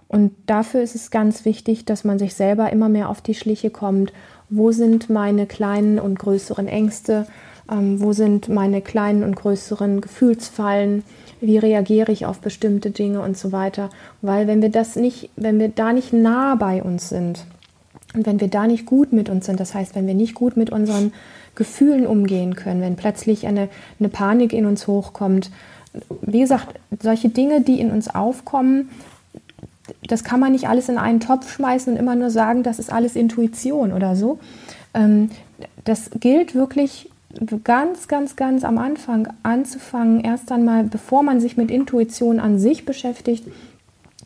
Und 0.09 0.33
dafür 0.47 0.83
ist 0.83 0.95
es 0.95 1.11
ganz 1.11 1.45
wichtig, 1.45 1.85
dass 1.85 2.05
man 2.05 2.19
sich 2.19 2.35
selber 2.35 2.71
immer 2.71 2.89
mehr 2.89 3.09
auf 3.09 3.21
die 3.21 3.35
Schliche 3.35 3.71
kommt. 3.71 4.13
Wo 4.49 4.71
sind 4.71 5.11
meine 5.11 5.47
kleinen 5.47 5.99
und 5.99 6.19
größeren 6.19 6.69
Ängste? 6.69 7.27
Ähm, 7.71 8.01
wo 8.01 8.13
sind 8.13 8.49
meine 8.49 8.81
kleinen 8.81 9.25
und 9.25 9.35
größeren 9.35 10.01
Gefühlsfallen? 10.01 11.03
Wie 11.41 11.59
reagiere 11.59 12.13
ich 12.13 12.27
auf 12.27 12.39
bestimmte 12.39 12.91
Dinge 12.91 13.23
und 13.23 13.37
so 13.37 13.51
weiter? 13.51 13.91
Weil 14.23 14.47
wenn 14.47 14.63
wir 14.63 14.71
das 14.71 14.95
nicht, 14.95 15.31
wenn 15.37 15.59
wir 15.59 15.69
da 15.69 15.93
nicht 15.93 16.13
nah 16.13 16.55
bei 16.55 16.83
uns 16.83 17.09
sind 17.09 17.45
und 18.15 18.27
wenn 18.27 18.41
wir 18.41 18.49
da 18.49 18.67
nicht 18.67 18.87
gut 18.87 19.13
mit 19.13 19.29
uns 19.29 19.47
sind, 19.47 19.61
das 19.61 19.75
heißt, 19.75 19.95
wenn 19.95 20.07
wir 20.07 20.15
nicht 20.15 20.35
gut 20.35 20.57
mit 20.57 20.71
unseren 20.71 21.13
Gefühlen 21.55 22.07
umgehen 22.07 22.55
können, 22.55 22.81
wenn 22.81 22.97
plötzlich 22.97 23.47
eine, 23.47 23.69
eine 23.99 24.09
Panik 24.09 24.53
in 24.53 24.67
uns 24.67 24.87
hochkommt, 24.87 25.51
wie 26.23 26.41
gesagt, 26.41 26.81
solche 27.01 27.29
Dinge, 27.29 27.61
die 27.61 27.81
in 27.81 27.91
uns 27.91 28.13
aufkommen, 28.13 28.91
das 30.09 30.25
kann 30.25 30.41
man 30.41 30.53
nicht 30.53 30.69
alles 30.69 30.89
in 30.89 30.99
einen 30.99 31.21
Topf 31.21 31.53
schmeißen 31.53 31.93
und 31.93 31.99
immer 31.99 32.15
nur 32.15 32.31
sagen, 32.31 32.63
das 32.63 32.79
ist 32.79 32.93
alles 32.93 33.17
Intuition 33.17 33.93
oder 33.93 34.17
so. 34.17 34.39
Ähm, 34.95 35.31
das 35.85 36.11
gilt 36.19 36.55
wirklich 36.55 37.11
ganz, 37.65 38.09
ganz, 38.09 38.37
ganz 38.37 38.65
am 38.65 38.79
Anfang 38.79 39.29
anzufangen, 39.43 40.21
erst 40.21 40.53
einmal, 40.53 40.85
bevor 40.85 41.23
man 41.23 41.41
sich 41.41 41.57
mit 41.57 41.71
Intuition 41.71 42.39
an 42.41 42.59
sich 42.59 42.87
beschäftigt, 42.87 43.45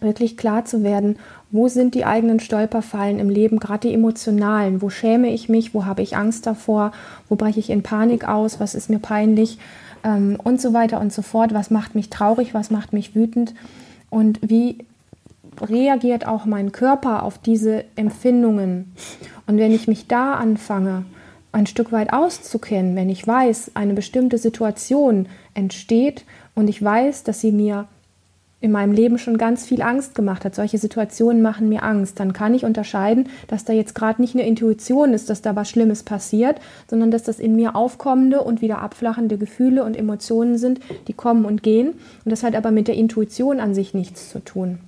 wirklich 0.00 0.36
klar 0.36 0.64
zu 0.64 0.82
werden, 0.82 1.16
wo 1.50 1.68
sind 1.68 1.94
die 1.94 2.04
eigenen 2.04 2.40
Stolperfallen 2.40 3.18
im 3.18 3.30
Leben, 3.30 3.58
gerade 3.58 3.88
die 3.88 3.94
emotionalen, 3.94 4.82
wo 4.82 4.90
schäme 4.90 5.32
ich 5.32 5.48
mich, 5.48 5.74
wo 5.74 5.84
habe 5.84 6.02
ich 6.02 6.16
Angst 6.16 6.46
davor, 6.46 6.92
wo 7.28 7.36
breche 7.36 7.60
ich 7.60 7.70
in 7.70 7.82
Panik 7.82 8.28
aus, 8.28 8.60
was 8.60 8.74
ist 8.74 8.90
mir 8.90 8.98
peinlich? 8.98 9.58
Ähm, 10.04 10.38
und 10.42 10.60
so 10.60 10.72
weiter 10.72 11.00
und 11.00 11.12
so 11.12 11.22
fort, 11.22 11.54
was 11.54 11.70
macht 11.70 11.94
mich 11.94 12.10
traurig, 12.10 12.54
was 12.54 12.70
macht 12.70 12.92
mich 12.92 13.14
wütend? 13.14 13.54
Und 14.10 14.38
wie 14.42 14.78
reagiert 15.60 16.26
auch 16.26 16.44
mein 16.44 16.72
Körper 16.72 17.22
auf 17.22 17.38
diese 17.38 17.84
Empfindungen. 17.96 18.92
Und 19.46 19.58
wenn 19.58 19.72
ich 19.72 19.88
mich 19.88 20.06
da 20.06 20.34
anfange, 20.34 21.04
ein 21.50 21.66
Stück 21.66 21.92
weit 21.92 22.12
auszukennen, 22.12 22.94
wenn 22.94 23.08
ich 23.08 23.26
weiß, 23.26 23.72
eine 23.74 23.94
bestimmte 23.94 24.38
Situation 24.38 25.26
entsteht 25.54 26.24
und 26.54 26.68
ich 26.68 26.82
weiß, 26.82 27.24
dass 27.24 27.40
sie 27.40 27.52
mir 27.52 27.86
in 28.60 28.72
meinem 28.72 28.92
Leben 28.92 29.18
schon 29.18 29.38
ganz 29.38 29.64
viel 29.64 29.82
Angst 29.82 30.14
gemacht 30.16 30.44
hat. 30.44 30.54
Solche 30.54 30.78
Situationen 30.78 31.42
machen 31.42 31.68
mir 31.68 31.84
Angst. 31.84 32.18
Dann 32.18 32.32
kann 32.32 32.54
ich 32.54 32.64
unterscheiden, 32.64 33.28
dass 33.46 33.64
da 33.64 33.72
jetzt 33.72 33.94
gerade 33.94 34.20
nicht 34.20 34.34
eine 34.34 34.46
Intuition 34.46 35.14
ist, 35.14 35.30
dass 35.30 35.42
da 35.42 35.54
was 35.54 35.70
Schlimmes 35.70 36.02
passiert, 36.02 36.60
sondern 36.88 37.12
dass 37.12 37.22
das 37.22 37.38
in 37.38 37.54
mir 37.54 37.76
aufkommende 37.76 38.42
und 38.42 38.60
wieder 38.60 38.80
abflachende 38.80 39.38
Gefühle 39.38 39.84
und 39.84 39.96
Emotionen 39.96 40.58
sind, 40.58 40.80
die 41.06 41.12
kommen 41.12 41.44
und 41.44 41.62
gehen. 41.62 41.90
Und 42.24 42.30
das 42.30 42.42
hat 42.42 42.56
aber 42.56 42.72
mit 42.72 42.88
der 42.88 42.96
Intuition 42.96 43.60
an 43.60 43.74
sich 43.74 43.94
nichts 43.94 44.30
zu 44.30 44.40
tun. 44.40 44.78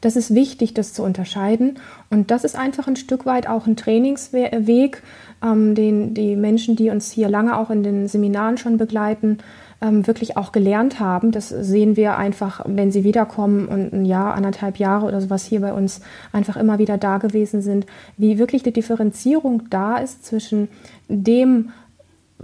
Das 0.00 0.16
ist 0.16 0.34
wichtig, 0.34 0.74
das 0.74 0.94
zu 0.94 1.02
unterscheiden. 1.04 1.78
Und 2.10 2.30
das 2.30 2.42
ist 2.42 2.56
einfach 2.56 2.88
ein 2.88 2.96
Stück 2.96 3.24
weit 3.24 3.46
auch 3.46 3.66
ein 3.66 3.76
Trainingsweg, 3.76 5.02
ähm, 5.42 5.74
den 5.74 6.14
die 6.14 6.36
Menschen, 6.36 6.74
die 6.74 6.90
uns 6.90 7.12
hier 7.12 7.28
lange 7.28 7.56
auch 7.56 7.70
in 7.70 7.82
den 7.84 8.08
Seminaren 8.08 8.58
schon 8.58 8.78
begleiten, 8.78 9.38
ähm, 9.82 10.06
wirklich 10.06 10.36
auch 10.36 10.52
gelernt 10.52 11.00
haben. 11.00 11.32
Das 11.32 11.48
sehen 11.48 11.96
wir 11.96 12.16
einfach, 12.16 12.64
wenn 12.66 12.92
sie 12.92 13.04
wiederkommen 13.04 13.66
und 13.66 13.92
ein 13.92 14.04
Jahr, 14.04 14.34
anderthalb 14.34 14.78
Jahre 14.78 15.06
oder 15.06 15.20
sowas 15.20 15.44
hier 15.44 15.60
bei 15.60 15.72
uns 15.72 16.00
einfach 16.32 16.56
immer 16.56 16.78
wieder 16.78 16.96
da 16.96 17.18
gewesen 17.18 17.60
sind, 17.60 17.86
wie 18.16 18.38
wirklich 18.38 18.62
die 18.62 18.72
Differenzierung 18.72 19.64
da 19.68 19.98
ist 19.98 20.24
zwischen 20.24 20.68
dem, 21.08 21.70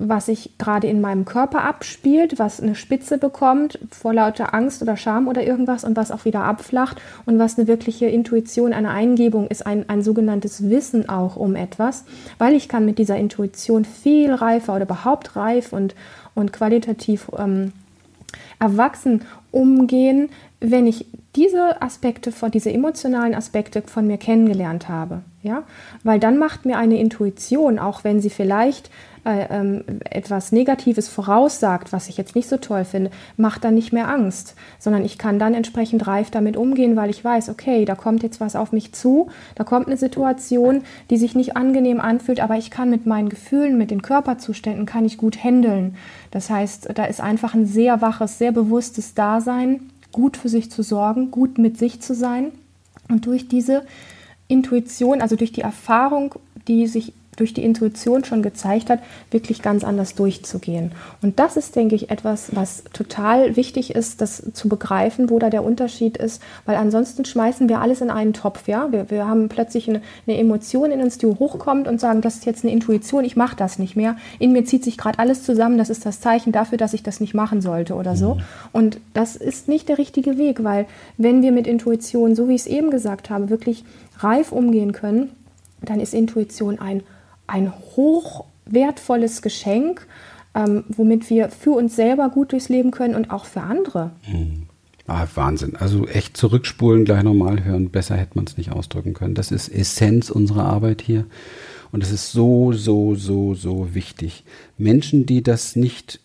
was 0.01 0.27
sich 0.27 0.57
gerade 0.59 0.87
in 0.87 1.01
meinem 1.01 1.25
Körper 1.25 1.65
abspielt, 1.65 2.39
was 2.39 2.61
eine 2.61 2.77
Spitze 2.77 3.19
bekommt 3.19 3.81
vor 3.91 4.15
lauter 4.15 4.55
Angst 4.55 4.81
oder 4.81 4.97
Scham 4.97 5.27
oder 5.27 5.43
irgendwas 5.43 5.83
und 5.83 5.97
was 5.97 6.13
auch 6.13 6.25
wieder 6.25 6.45
abflacht 6.45 7.03
und 7.27 7.41
was 7.41 7.59
eine 7.59 7.67
wirkliche 7.67 8.07
Intuition, 8.07 8.73
eine 8.73 8.91
Eingebung 8.91 9.49
ist, 9.49 9.67
ein, 9.67 9.89
ein 9.89 10.03
sogenanntes 10.03 10.71
Wissen 10.71 11.09
auch 11.09 11.35
um 11.35 11.57
etwas, 11.57 12.05
weil 12.39 12.55
ich 12.55 12.69
kann 12.69 12.85
mit 12.85 12.99
dieser 12.99 13.17
Intuition 13.17 13.85
viel 13.85 14.33
reifer 14.33 14.77
oder 14.77 14.85
überhaupt 14.85 15.35
reif 15.35 15.73
und, 15.73 15.97
und 16.39 16.53
qualitativ 16.53 17.31
ähm, 17.37 17.73
erwachsen 18.59 19.23
umgehen, 19.51 20.31
wenn 20.61 20.87
ich 20.87 21.07
diese 21.37 21.83
Aspekte, 21.83 22.33
diese 22.53 22.73
emotionalen 22.73 23.35
Aspekte 23.35 23.83
von 23.83 24.07
mir 24.07 24.19
kennengelernt 24.19 24.89
habe. 24.89 25.23
Ja? 25.49 25.65
Weil 26.05 26.21
dann 26.21 26.39
macht 26.39 26.67
mir 26.67 26.79
eine 26.79 27.01
Intuition, 27.01 27.79
auch 27.79 28.05
wenn 28.05 28.21
sie 28.21 28.31
vielleicht 28.31 28.91
äh, 29.25 29.47
ähm, 29.51 29.85
etwas 30.09 30.53
Negatives 30.53 31.09
voraussagt, 31.09 31.93
was 31.93 32.09
ich 32.09 32.17
jetzt 32.17 32.35
nicht 32.35 32.49
so 32.49 32.57
toll 32.57 32.85
finde, 32.85 33.11
macht 33.37 33.65
dann 33.65 33.75
nicht 33.75 33.93
mehr 33.93 34.09
Angst, 34.09 34.55
sondern 34.79 35.05
ich 35.05 35.19
kann 35.19 35.39
dann 35.39 35.55
entsprechend 35.55 36.07
reif 36.07 36.31
damit 36.31 36.57
umgehen, 36.57 36.97
weil 36.97 37.11
ich 37.11 37.25
weiß, 37.25 37.49
okay, 37.49 37.85
da 37.85 37.95
kommt 37.95 38.23
jetzt 38.23 38.41
was 38.41 38.57
auf 38.57 38.73
mich 38.73 38.93
zu, 38.93 39.29
da 39.55 39.65
kommt 39.65 39.87
eine 39.87 39.97
Situation, 39.97 40.83
die 41.11 41.17
sich 41.17 41.35
nicht 41.35 41.57
angenehm 41.57 42.01
anfühlt, 42.01 42.41
aber 42.41 42.57
ich 42.57 42.71
kann 42.71 42.91
mit 42.91 43.07
meinen 43.07 43.29
Gefühlen, 43.29 43.77
mit 43.77 43.91
den 43.91 44.03
Körperzuständen, 44.03 44.87
kann 44.87 45.05
ich 45.05 45.19
gut 45.19 45.43
handeln. 45.43 45.97
Das 46.31 46.51
heißt, 46.51 46.91
da 46.95 47.05
ist 47.05 47.21
einfach 47.21 47.55
ein 47.55 47.67
sehr 47.67 48.01
waches, 48.01 48.39
sehr 48.39 48.53
bewusstes 48.53 49.15
Dasein, 49.15 49.91
gut 50.13 50.37
für 50.37 50.49
sich 50.49 50.71
zu 50.71 50.83
sorgen, 50.83 51.31
gut 51.31 51.59
mit 51.59 51.79
sich 51.79 52.01
zu 52.01 52.15
sein 52.15 52.53
und 53.09 53.27
durch 53.27 53.49
diese 53.49 53.83
Intuition, 54.49 55.21
also 55.21 55.37
durch 55.37 55.53
die 55.53 55.61
Erfahrung, 55.61 56.35
die 56.67 56.87
sich 56.87 57.13
durch 57.39 57.55
die 57.55 57.65
Intuition 57.65 58.25
schon 58.25 58.43
gezeigt 58.43 58.91
hat, 58.91 59.01
wirklich 59.31 59.63
ganz 59.63 59.85
anders 59.85 60.15
durchzugehen. 60.15 60.93
Und 61.23 61.39
das 61.39 61.57
ist, 61.57 61.77
denke 61.77 61.95
ich, 61.95 62.11
etwas, 62.11 62.55
was 62.55 62.85
total 62.93 63.57
wichtig 63.57 63.95
ist, 63.95 64.21
das 64.21 64.43
zu 64.53 64.69
begreifen, 64.69 65.31
wo 65.31 65.39
da 65.39 65.51
der 65.51 65.65
Unterschied 65.65 66.17
ist, 66.17 66.43
weil 66.67 66.77
ansonsten 66.77 67.25
schmeißen 67.25 67.69
wir 67.69 67.81
alles 67.81 68.01
in 68.01 68.11
einen 68.11 68.33
Topf. 68.33 68.67
Ja? 68.69 68.91
Wir, 68.91 69.11
wir 69.11 69.27
haben 69.27 69.49
plötzlich 69.49 69.89
eine, 69.89 70.03
eine 70.27 70.39
Emotion 70.39 70.91
in 70.91 71.01
uns, 71.01 71.19
die 71.19 71.27
hochkommt 71.27 71.89
und 71.89 72.01
sagen, 72.01 72.21
das 72.21 72.37
ist 72.37 72.47
jetzt 72.47 72.65
eine 72.65 72.73
Intuition, 72.73 73.25
ich 73.25 73.37
mache 73.37 73.57
das 73.57 73.79
nicht 73.79 73.97
mehr. 73.97 74.17
In 74.39 74.53
mir 74.53 74.65
zieht 74.65 74.85
sich 74.85 74.99
gerade 74.99 75.19
alles 75.19 75.43
zusammen, 75.43 75.79
das 75.79 75.91
ist 75.91 76.05
das 76.05 76.21
Zeichen 76.21 76.53
dafür, 76.53 76.79
dass 76.79 76.95
ich 76.95 77.03
das 77.03 77.21
nicht 77.21 77.35
machen 77.35 77.61
sollte 77.61 77.95
oder 77.95 78.17
so. 78.17 78.35
Mhm. 78.35 78.43
Und 78.73 79.01
das 79.15 79.37
ist 79.37 79.69
nicht 79.69 79.89
der 79.89 79.99
richtige 79.99 80.39
Weg, 80.39 80.65
weil 80.65 80.87
wenn 81.17 81.43
wir 81.43 81.53
mit 81.53 81.67
Intuition, 81.67 82.35
so 82.35 82.49
wie 82.49 82.55
ich 82.55 82.63
es 82.63 82.67
eben 82.67 82.91
gesagt 82.91 83.31
habe, 83.31 83.51
wirklich 83.51 83.85
reif 84.19 84.53
umgehen 84.53 84.93
können, 84.93 85.31
dann 85.83 86.01
ist 86.01 86.15
Intuition 86.15 86.79
ein 86.79 87.03
ein 87.49 87.73
hochwertvolles 87.97 89.43
Geschenk, 89.43 90.07
ähm, 90.55 90.85
womit 90.89 91.29
wir 91.31 91.49
für 91.51 91.73
uns 91.73 91.97
selber 91.97 92.29
gut 92.29 92.53
durchs 92.53 92.69
Leben 92.69 92.93
können 92.93 93.15
und 93.15 93.31
auch 93.31 93.45
für 93.45 93.63
andere. 93.63 94.13
Mhm. 94.31 94.67
Ah, 95.09 95.27
Wahnsinn. 95.35 95.75
Also 95.75 96.07
echt 96.07 96.37
zurückspulen, 96.37 97.07
gleich 97.07 97.23
nochmal 97.23 97.65
hören. 97.65 97.89
Besser 97.89 98.17
hätte 98.17 98.33
man 98.35 98.45
es 98.45 98.59
nicht 98.59 98.73
ausdrücken 98.73 99.15
können. 99.15 99.35
Das 99.35 99.51
ist 99.51 99.69
Essenz 99.69 100.29
unserer 100.29 100.65
Arbeit 100.65 101.01
hier. 101.01 101.25
Und 101.91 102.03
es 102.03 102.13
ist 102.13 102.33
so, 102.33 102.73
so, 102.73 103.15
so, 103.15 103.55
so 103.55 103.95
wichtig. 103.95 104.45
Menschen, 104.77 105.25
die 105.25 105.43
das 105.43 105.77
nicht 105.77 106.21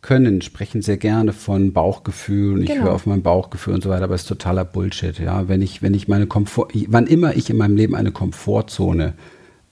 können, 0.00 0.42
sprechen 0.42 0.82
sehr 0.82 0.96
gerne 0.96 1.32
von 1.32 1.72
Bauchgefühl 1.72 2.54
und 2.54 2.62
ich 2.62 2.70
genau. 2.70 2.84
höre 2.84 2.94
auf 2.94 3.06
mein 3.06 3.22
Bauchgefühl 3.22 3.74
und 3.74 3.82
so 3.82 3.90
weiter, 3.90 4.04
aber 4.04 4.14
es 4.14 4.22
ist 4.22 4.28
totaler 4.28 4.64
Bullshit. 4.64 5.18
Ja, 5.18 5.48
wenn 5.48 5.62
ich, 5.62 5.82
wenn 5.82 5.94
ich 5.94 6.08
meine 6.08 6.26
Komfort, 6.26 6.68
wann 6.88 7.06
immer 7.06 7.36
ich 7.36 7.50
in 7.50 7.56
meinem 7.56 7.76
Leben 7.76 7.94
eine 7.94 8.10
Komfortzone 8.10 9.14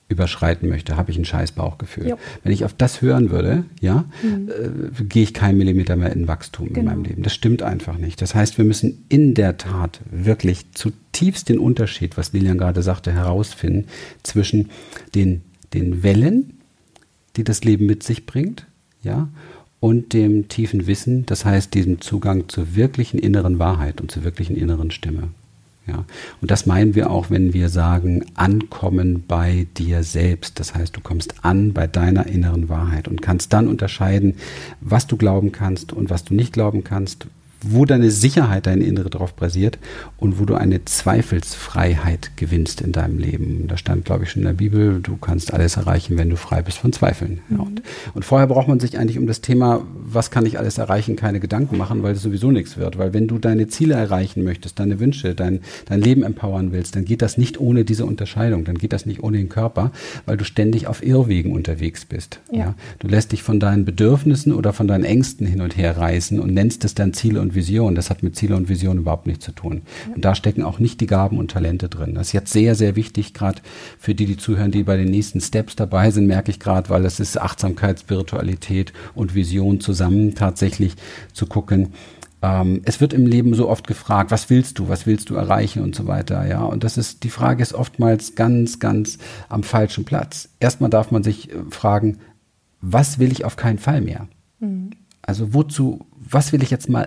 überschreiten 0.08 0.68
möchte, 0.68 0.96
habe 0.96 1.10
ich 1.10 1.18
ein 1.18 1.25
scheiß 1.25 1.52
Bauchgefühl. 1.52 2.10
Jo. 2.10 2.18
Wenn 2.44 2.52
ich 2.52 2.64
auf 2.64 2.75
das 2.75 3.02
hören 3.02 3.30
würde, 3.30 3.64
ja, 3.80 4.04
mhm. 4.22 4.48
äh, 4.48 5.04
gehe 5.04 5.25
ich 5.25 5.34
keinen 5.34 5.58
Millimeter 5.58 5.96
mehr 5.96 6.12
in 6.12 6.28
Wachstum 6.28 6.68
genau. 6.68 6.78
in 6.78 6.84
meinem 6.86 7.04
Leben. 7.04 7.22
Das 7.22 7.34
stimmt 7.34 7.62
einfach 7.62 7.98
nicht. 7.98 8.22
Das 8.22 8.34
heißt, 8.34 8.56
wir 8.58 8.64
müssen 8.64 9.04
in 9.08 9.34
der 9.34 9.56
Tat 9.56 10.00
wirklich 10.10 10.72
zutiefst 10.72 11.48
den 11.48 11.58
Unterschied, 11.58 12.16
was 12.16 12.32
Lilian 12.32 12.58
gerade 12.58 12.82
sagte, 12.82 13.12
herausfinden 13.12 13.88
zwischen 14.22 14.70
den, 15.14 15.42
den 15.75 16.02
Wellen 16.02 16.52
die 17.36 17.44
das 17.44 17.64
Leben 17.64 17.86
mit 17.86 18.02
sich 18.02 18.26
bringt, 18.26 18.66
ja, 19.02 19.28
und 19.78 20.12
dem 20.14 20.48
tiefen 20.48 20.86
Wissen, 20.86 21.26
das 21.26 21.44
heißt 21.44 21.75
diesem 21.75 22.00
Zugang 22.00 22.48
zur 22.48 22.75
wirklichen 22.75 23.18
inneren 23.18 23.58
Wahrheit 23.58 24.00
und 24.00 24.10
zur 24.10 24.25
wirklichen 24.25 24.56
inneren 24.56 24.90
Stimme. 24.90 25.28
Ja, 25.86 26.04
und 26.40 26.50
das 26.50 26.66
meinen 26.66 26.96
wir 26.96 27.10
auch, 27.10 27.30
wenn 27.30 27.52
wir 27.52 27.68
sagen, 27.68 28.24
ankommen 28.34 29.24
bei 29.28 29.68
dir 29.76 30.02
selbst. 30.02 30.58
Das 30.58 30.74
heißt, 30.74 30.96
du 30.96 31.00
kommst 31.00 31.44
an 31.44 31.72
bei 31.72 31.86
deiner 31.86 32.26
inneren 32.26 32.68
Wahrheit 32.68 33.06
und 33.06 33.22
kannst 33.22 33.52
dann 33.52 33.68
unterscheiden, 33.68 34.34
was 34.80 35.06
du 35.06 35.16
glauben 35.16 35.52
kannst 35.52 35.92
und 35.92 36.10
was 36.10 36.24
du 36.24 36.34
nicht 36.34 36.52
glauben 36.52 36.82
kannst, 36.82 37.28
wo 37.73 37.85
deine 37.85 38.11
Sicherheit, 38.11 38.66
deine 38.66 38.85
Innere 38.85 39.11
drauf 39.11 39.35
basiert 39.35 39.78
und 40.16 40.38
wo 40.38 40.44
du 40.44 40.54
eine 40.54 40.85
Zweifelsfreiheit 40.85 42.37
gewinnst 42.37 42.80
in 42.80 42.92
deinem 42.92 43.18
Leben. 43.18 43.66
Da 43.68 43.76
stand, 43.76 44.04
glaube 44.04 44.25
ich, 44.25 44.30
schon 44.30 44.42
in 44.42 44.46
der 44.46 44.54
Bibel, 44.54 45.00
du 45.00 45.16
kannst 45.16 45.52
alles 45.52 45.76
erreichen, 45.76 46.18
wenn 46.18 46.30
du 46.30 46.37
frei 46.37 46.62
bist 46.62 46.78
von 46.78 46.92
Zweifeln. 46.92 47.40
Mhm. 47.49 47.56
Ja, 47.56 47.62
und, 47.62 47.82
und, 48.14 48.25
vorher 48.25 48.46
braucht 48.46 48.68
man 48.68 48.80
sich 48.80 48.99
eigentlich 48.99 49.18
um 49.18 49.26
das 49.26 49.40
Thema, 49.40 49.82
was 49.94 50.30
kann 50.30 50.46
ich 50.46 50.58
alles 50.58 50.78
erreichen, 50.78 51.16
keine 51.16 51.40
Gedanken 51.40 51.76
machen, 51.76 52.02
weil 52.02 52.14
es 52.14 52.23
sowieso 52.23 52.50
nichts 52.50 52.76
wird. 52.76 52.99
Weil 52.99 53.12
wenn 53.12 53.26
du 53.28 53.38
deine 53.38 53.66
Ziele 53.68 53.94
erreichen 53.94 54.44
möchtest, 54.44 54.78
deine 54.78 55.00
Wünsche, 55.00 55.35
dein, 55.35 55.61
dein 55.87 56.00
Leben 56.00 56.23
empowern 56.23 56.73
willst, 56.73 56.96
dann 56.96 57.04
geht 57.04 57.23
das 57.23 57.38
nicht 57.38 57.61
ohne 57.61 57.85
diese 57.85 58.06
Unterscheidung, 58.06 58.64
dann 58.64 58.78
geht 58.78 58.92
das 58.92 59.06
nicht 59.06 59.23
ohne 59.23 59.38
den 59.38 59.49
Körper, 59.49 59.90
weil 60.25 60.37
du 60.37 60.44
ständig 60.44 60.87
auf 60.87 61.04
Irrwegen 61.04 61.52
unterwegs 61.52 62.04
bist. 62.04 62.40
Ja. 62.52 62.58
ja. 62.58 62.75
Du 62.99 63.08
lässt 63.08 63.32
dich 63.32 63.42
von 63.42 63.61
deinen 63.61 63.85
Bedürfnissen 63.85 64.52
oder 64.52 64.73
von 64.73 64.87
deinen 64.87 65.04
Ängsten 65.04 65.46
hin 65.46 65.61
und 65.61 65.76
her 65.76 65.96
reißen 65.96 66.38
und 66.40 66.54
nennst 66.54 66.85
es 66.85 66.94
dann 66.94 67.12
Ziele 67.12 67.40
und 67.40 67.54
Vision. 67.56 67.96
Das 67.96 68.10
hat 68.10 68.22
mit 68.22 68.36
Ziele 68.36 68.54
und 68.54 68.68
Vision 68.68 68.98
überhaupt 68.98 69.26
nichts 69.26 69.44
zu 69.44 69.52
tun. 69.52 69.82
Ja. 70.06 70.14
Und 70.14 70.25
da 70.25 70.36
stecken 70.36 70.62
auch 70.62 70.78
nicht 70.78 71.00
die 71.00 71.06
Gaben 71.06 71.38
und 71.38 71.50
Talente 71.50 71.88
drin. 71.88 72.14
Das 72.14 72.28
ist 72.28 72.32
jetzt 72.32 72.52
sehr, 72.52 72.76
sehr 72.76 72.94
wichtig, 72.94 73.34
gerade 73.34 73.60
für 73.98 74.14
die, 74.14 74.26
die 74.26 74.36
zuhören, 74.36 74.70
die 74.70 74.84
bei 74.84 74.96
den 74.96 75.10
nächsten 75.10 75.40
Steps 75.40 75.75
dabei 75.75 76.12
sind, 76.12 76.28
merke 76.28 76.52
ich 76.52 76.60
gerade, 76.60 76.88
weil 76.90 77.04
es 77.04 77.18
ist 77.18 77.40
Achtsamkeit, 77.40 77.98
Spiritualität 77.98 78.92
und 79.16 79.34
Vision 79.34 79.80
zusammen 79.80 80.36
tatsächlich 80.36 80.94
zu 81.32 81.46
gucken, 81.46 81.88
ähm, 82.42 82.82
es 82.84 83.00
wird 83.00 83.12
im 83.12 83.26
Leben 83.26 83.54
so 83.54 83.68
oft 83.68 83.86
gefragt, 83.86 84.30
was 84.30 84.50
willst 84.50 84.78
du, 84.78 84.88
was 84.88 85.06
willst 85.06 85.30
du 85.30 85.34
erreichen 85.34 85.82
und 85.82 85.94
so 85.94 86.06
weiter, 86.06 86.46
ja. 86.46 86.62
Und 86.62 86.84
das 86.84 86.98
ist, 86.98 87.25
die 87.25 87.30
Frage 87.30 87.62
ist 87.62 87.72
oftmals 87.72 88.34
ganz, 88.34 88.78
ganz 88.78 89.18
am 89.48 89.62
falschen 89.62 90.04
Platz. 90.04 90.50
Erstmal 90.60 90.90
darf 90.90 91.10
man 91.10 91.22
sich 91.22 91.50
äh, 91.50 91.54
fragen, 91.70 92.18
was 92.80 93.18
will 93.18 93.32
ich 93.32 93.44
auf 93.44 93.56
keinen 93.56 93.78
Fall 93.78 94.00
mehr? 94.00 94.28
Mhm. 94.60 94.90
Also 95.22 95.54
wozu, 95.54 96.06
was 96.16 96.52
will 96.52 96.62
ich 96.62 96.70
jetzt 96.70 96.88
mal 96.88 97.06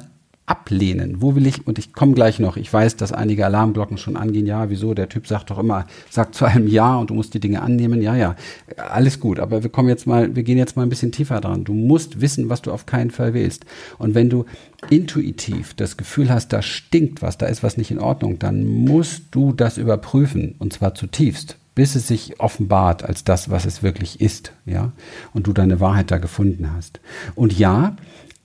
ablehnen? 0.50 1.22
Wo 1.22 1.36
will 1.36 1.46
ich, 1.46 1.65
und 1.68 1.77
ich 1.77 1.94
komme 1.94 2.13
gleich 2.13 2.39
noch, 2.39 2.58
ich 2.58 2.72
weiß, 2.72 2.96
dass 2.96 3.12
einige 3.12 3.46
Alarmglocken 3.46 3.98
schon 3.98 4.18
angehen, 4.18 4.48
ja, 4.48 4.70
wieso, 4.70 4.94
der 4.94 5.08
Typ 5.08 5.27
sagt 5.27 5.51
doch 5.51 5.60
immer, 5.60 5.86
sagt 6.10 6.36
zu 6.36 6.46
einem 6.46 6.68
Ja 6.68 6.98
und 6.98 7.12
du 7.12 7.13
musst 7.13 7.34
die 7.34 7.39
Dinge 7.39 7.62
annehmen, 7.62 8.01
ja, 8.01 8.15
ja, 8.15 8.36
alles 8.77 9.20
gut, 9.20 9.39
aber 9.39 9.62
wir 9.63 9.70
kommen 9.70 9.89
jetzt 9.89 10.08
mal, 10.08 10.36
wir 10.36 10.44
gehen 10.44 10.58
jetzt 10.58 10.75
mal 10.75 10.84
ein 10.84 10.89
bisschen 10.89 11.12
tiefer 11.12 11.39
dran. 11.39 11.63
Du 11.63 11.74
musst 11.74 12.20
wissen, 12.22 12.50
was 12.50 12.62
du 12.62 12.72
auf 12.72 12.86
keinen 12.86 13.12
Fall 13.12 13.34
willst. 13.34 13.65
Und 13.98 14.15
wenn 14.15 14.29
du 14.29 14.46
intuitiv 14.89 15.75
das 15.75 15.98
Gefühl 15.98 16.29
hast, 16.29 16.51
da 16.51 16.62
stinkt 16.62 17.22
was, 17.22 17.38
da 17.38 17.46
ist 17.46 17.62
was 17.62 17.77
nicht 17.77 17.91
in 17.91 18.00
Ordnung, 18.00 18.39
dann 18.39 18.65
musst 18.65 19.24
du 19.32 19.53
das 19.53 19.77
überprüfen, 19.77 20.56
und 20.58 20.74
zwar 20.74 20.96
zutiefst 20.96 21.58
bis 21.75 21.96
es 21.96 22.10
sich 22.10 22.41
offenbart 22.41 23.06
als 23.06 23.24
das, 23.24 23.50
was 23.50 23.63
es 23.63 23.82
wirklich 23.82 24.20
ist, 24.20 24.51
ja, 24.65 24.91
und 25.34 25.48
du 25.48 25.53
deine 25.53 25.79
Wahrheit 25.79 26.12
da 26.12 26.18
gefunden 26.18 26.74
hast. 26.75 27.00
Und 27.36 27.58
ja, 27.58 27.96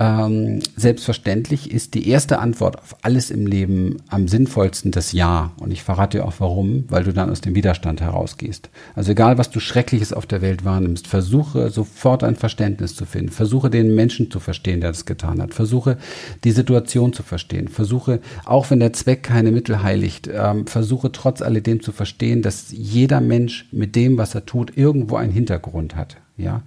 ähm, 0.01 0.59
selbstverständlich 0.75 1.71
ist 1.71 1.95
die 1.95 2.09
erste 2.09 2.41
Antwort 2.41 2.79
auf 2.79 2.97
alles 3.03 3.31
im 3.31 3.47
Leben 3.47 3.99
am 4.09 4.27
sinnvollsten 4.27 4.91
das 4.91 5.13
Ja. 5.13 5.53
Und 5.61 5.71
ich 5.71 5.85
verrate 5.85 6.19
dir 6.19 6.25
auch 6.25 6.35
warum, 6.39 6.85
weil 6.89 7.05
du 7.05 7.13
dann 7.13 7.31
aus 7.31 7.41
dem 7.41 7.55
Widerstand 7.55 8.01
herausgehst. 8.01 8.71
Also 8.97 9.13
egal, 9.13 9.39
was 9.39 9.51
du 9.51 9.61
Schreckliches 9.61 10.13
auf 10.13 10.27
der 10.27 10.43
Welt 10.43 10.65
wahrnimmst, 10.65 11.07
versuche 11.07 11.71
sofort 11.71 12.25
ein 12.25 12.35
Verständnis 12.35 12.97
zu 12.97 13.07
finden. 13.07 13.31
Versuche 13.31 13.71
den 13.71 13.95
Menschen 13.95 14.33
zu 14.33 14.41
verstehen, 14.41 14.81
der 14.81 14.91
das 14.91 15.07
getan 15.07 15.41
hat. 15.41 15.55
Versuche 15.55 15.97
die 16.43 16.51
Situation 16.53 17.13
zu 17.13 17.23
verstehen. 17.23 17.69
Versuche, 17.69 18.21
auch 18.45 18.71
wenn 18.71 18.81
der 18.81 18.95
Zweck 18.95 19.23
keine 19.23 19.53
Mittel 19.53 19.85
heiligt, 19.85 20.29
ähm, 20.33 20.67
versuche 20.67 21.13
trotz 21.13 21.41
alledem 21.41 21.81
zu 21.81 21.93
verstehen, 21.93 22.43
dass 22.43 22.73
jeder 22.73 23.21
Mensch 23.21 23.69
mit 23.71 23.95
dem, 23.95 24.19
was 24.19 24.35
er 24.35 24.45
tut, 24.45 24.77
irgendwo 24.77 25.17
einen 25.17 25.33
Hintergrund 25.33 25.95
hat 25.95 26.17
ja, 26.37 26.63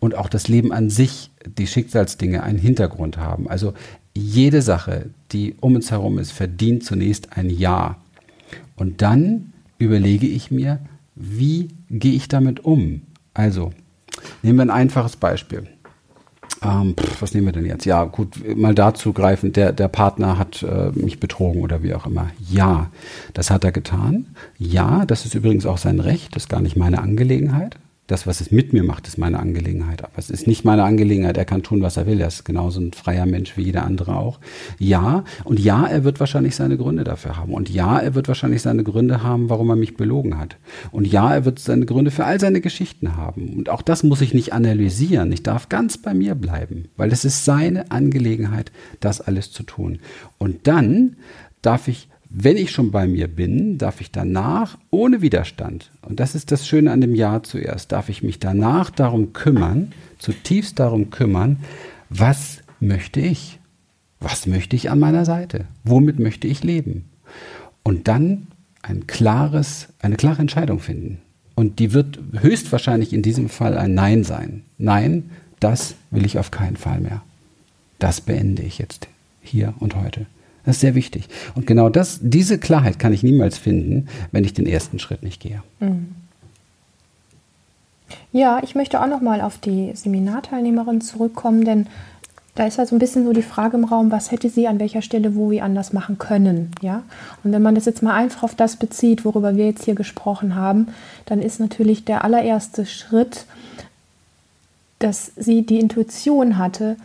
und 0.00 0.14
auch 0.14 0.28
das 0.28 0.48
Leben 0.48 0.72
an 0.72 0.90
sich, 0.90 1.30
die 1.58 1.66
Schicksalsdinge 1.66 2.42
einen 2.42 2.58
Hintergrund 2.58 3.18
haben. 3.18 3.48
Also 3.48 3.74
jede 4.14 4.62
Sache, 4.62 5.10
die 5.30 5.54
um 5.60 5.76
uns 5.76 5.90
herum 5.90 6.18
ist, 6.18 6.32
verdient 6.32 6.84
zunächst 6.84 7.36
ein 7.36 7.50
Ja. 7.50 7.96
Und 8.76 9.00
dann 9.02 9.52
überlege 9.78 10.26
ich 10.26 10.50
mir, 10.50 10.80
wie 11.14 11.68
gehe 11.90 12.14
ich 12.14 12.28
damit 12.28 12.64
um? 12.64 13.02
Also, 13.34 13.72
nehmen 14.42 14.58
wir 14.58 14.62
ein 14.62 14.70
einfaches 14.70 15.16
Beispiel. 15.16 15.66
Ähm, 16.62 16.94
pff, 16.98 17.22
was 17.22 17.34
nehmen 17.34 17.46
wir 17.46 17.52
denn 17.52 17.66
jetzt? 17.66 17.86
Ja, 17.86 18.04
gut, 18.04 18.56
mal 18.56 18.74
dazu 18.74 19.12
greifen, 19.12 19.52
der, 19.52 19.72
der 19.72 19.88
Partner 19.88 20.38
hat 20.38 20.62
äh, 20.62 20.90
mich 20.94 21.18
betrogen 21.18 21.62
oder 21.62 21.82
wie 21.82 21.94
auch 21.94 22.06
immer. 22.06 22.30
Ja, 22.48 22.90
das 23.34 23.50
hat 23.50 23.64
er 23.64 23.72
getan. 23.72 24.26
Ja, 24.58 25.04
das 25.04 25.26
ist 25.26 25.34
übrigens 25.34 25.66
auch 25.66 25.78
sein 25.78 25.98
Recht, 25.98 26.36
das 26.36 26.44
ist 26.44 26.48
gar 26.48 26.60
nicht 26.60 26.76
meine 26.76 27.00
Angelegenheit. 27.00 27.76
Das, 28.12 28.26
was 28.26 28.42
es 28.42 28.50
mit 28.50 28.74
mir 28.74 28.82
macht, 28.82 29.08
ist 29.08 29.16
meine 29.16 29.40
Angelegenheit. 29.40 30.04
Aber 30.04 30.12
es 30.18 30.28
ist 30.28 30.46
nicht 30.46 30.66
meine 30.66 30.84
Angelegenheit. 30.84 31.38
Er 31.38 31.46
kann 31.46 31.62
tun, 31.62 31.80
was 31.80 31.96
er 31.96 32.06
will. 32.06 32.20
Er 32.20 32.28
ist 32.28 32.44
genauso 32.44 32.78
ein 32.78 32.92
freier 32.92 33.24
Mensch 33.24 33.56
wie 33.56 33.62
jeder 33.62 33.84
andere 33.84 34.16
auch. 34.16 34.38
Ja, 34.78 35.24
und 35.44 35.58
ja, 35.58 35.86
er 35.86 36.04
wird 36.04 36.20
wahrscheinlich 36.20 36.54
seine 36.54 36.76
Gründe 36.76 37.04
dafür 37.04 37.38
haben. 37.38 37.54
Und 37.54 37.70
ja, 37.70 37.98
er 37.98 38.14
wird 38.14 38.28
wahrscheinlich 38.28 38.60
seine 38.60 38.84
Gründe 38.84 39.22
haben, 39.22 39.48
warum 39.48 39.70
er 39.70 39.76
mich 39.76 39.96
belogen 39.96 40.36
hat. 40.36 40.58
Und 40.90 41.06
ja, 41.06 41.32
er 41.32 41.46
wird 41.46 41.58
seine 41.58 41.86
Gründe 41.86 42.10
für 42.10 42.26
all 42.26 42.38
seine 42.38 42.60
Geschichten 42.60 43.16
haben. 43.16 43.54
Und 43.56 43.70
auch 43.70 43.80
das 43.80 44.02
muss 44.02 44.20
ich 44.20 44.34
nicht 44.34 44.52
analysieren. 44.52 45.32
Ich 45.32 45.42
darf 45.42 45.70
ganz 45.70 45.96
bei 45.96 46.12
mir 46.12 46.34
bleiben, 46.34 46.88
weil 46.98 47.12
es 47.12 47.24
ist 47.24 47.46
seine 47.46 47.90
Angelegenheit, 47.92 48.72
das 49.00 49.22
alles 49.22 49.52
zu 49.52 49.62
tun. 49.62 50.00
Und 50.36 50.66
dann 50.66 51.16
darf 51.62 51.88
ich 51.88 52.10
wenn 52.34 52.56
ich 52.56 52.70
schon 52.70 52.90
bei 52.90 53.06
mir 53.06 53.28
bin, 53.28 53.76
darf 53.76 54.00
ich 54.00 54.10
danach 54.10 54.78
ohne 54.90 55.20
Widerstand, 55.20 55.90
und 56.00 56.18
das 56.18 56.34
ist 56.34 56.50
das 56.50 56.66
Schöne 56.66 56.90
an 56.90 57.02
dem 57.02 57.14
Jahr 57.14 57.42
zuerst, 57.42 57.92
darf 57.92 58.08
ich 58.08 58.22
mich 58.22 58.38
danach 58.38 58.88
darum 58.88 59.34
kümmern, 59.34 59.92
zutiefst 60.18 60.78
darum 60.78 61.10
kümmern, 61.10 61.58
was 62.08 62.62
möchte 62.80 63.20
ich? 63.20 63.58
Was 64.18 64.46
möchte 64.46 64.76
ich 64.76 64.90
an 64.90 64.98
meiner 64.98 65.26
Seite? 65.26 65.66
Womit 65.84 66.18
möchte 66.18 66.46
ich 66.46 66.64
leben? 66.64 67.04
Und 67.82 68.08
dann 68.08 68.46
ein 68.80 69.06
klares, 69.06 69.88
eine 70.00 70.16
klare 70.16 70.40
Entscheidung 70.40 70.80
finden. 70.80 71.18
Und 71.54 71.80
die 71.80 71.92
wird 71.92 72.18
höchstwahrscheinlich 72.40 73.12
in 73.12 73.22
diesem 73.22 73.50
Fall 73.50 73.76
ein 73.76 73.92
Nein 73.92 74.24
sein. 74.24 74.62
Nein, 74.78 75.30
das 75.60 75.96
will 76.10 76.24
ich 76.24 76.38
auf 76.38 76.50
keinen 76.50 76.76
Fall 76.76 77.00
mehr. 77.00 77.22
Das 77.98 78.22
beende 78.22 78.62
ich 78.62 78.78
jetzt 78.78 79.08
hier 79.42 79.74
und 79.80 79.96
heute. 79.96 80.26
Das 80.64 80.76
ist 80.76 80.80
sehr 80.80 80.94
wichtig. 80.94 81.28
Und 81.54 81.66
genau 81.66 81.88
das, 81.88 82.20
diese 82.22 82.58
Klarheit 82.58 82.98
kann 82.98 83.12
ich 83.12 83.22
niemals 83.22 83.58
finden, 83.58 84.08
wenn 84.30 84.44
ich 84.44 84.54
den 84.54 84.66
ersten 84.66 84.98
Schritt 84.98 85.22
nicht 85.22 85.40
gehe. 85.40 85.62
Mhm. 85.80 86.14
Ja, 88.30 88.60
ich 88.62 88.74
möchte 88.74 89.00
auch 89.00 89.06
noch 89.06 89.20
mal 89.20 89.40
auf 89.40 89.58
die 89.58 89.92
Seminarteilnehmerin 89.94 91.00
zurückkommen, 91.00 91.64
denn 91.64 91.86
da 92.54 92.66
ist 92.66 92.78
halt 92.78 92.88
so 92.88 92.96
ein 92.96 92.98
bisschen 92.98 93.24
so 93.24 93.32
die 93.32 93.42
Frage 93.42 93.78
im 93.78 93.84
Raum, 93.84 94.10
was 94.10 94.30
hätte 94.30 94.50
sie 94.50 94.68
an 94.68 94.78
welcher 94.78 95.00
Stelle 95.00 95.34
wo 95.34 95.50
wie 95.50 95.62
anders 95.62 95.92
machen 95.94 96.18
können, 96.18 96.70
ja? 96.82 97.02
Und 97.42 97.52
wenn 97.52 97.62
man 97.62 97.74
das 97.74 97.86
jetzt 97.86 98.02
mal 98.02 98.14
einfach 98.14 98.42
auf 98.42 98.54
das 98.54 98.76
bezieht, 98.76 99.24
worüber 99.24 99.56
wir 99.56 99.66
jetzt 99.66 99.84
hier 99.84 99.94
gesprochen 99.94 100.54
haben, 100.54 100.88
dann 101.24 101.40
ist 101.40 101.60
natürlich 101.60 102.04
der 102.04 102.24
allererste 102.24 102.84
Schritt, 102.84 103.46
dass 104.98 105.32
sie 105.36 105.64
die 105.64 105.80
Intuition 105.80 106.58
hatte, 106.58 106.96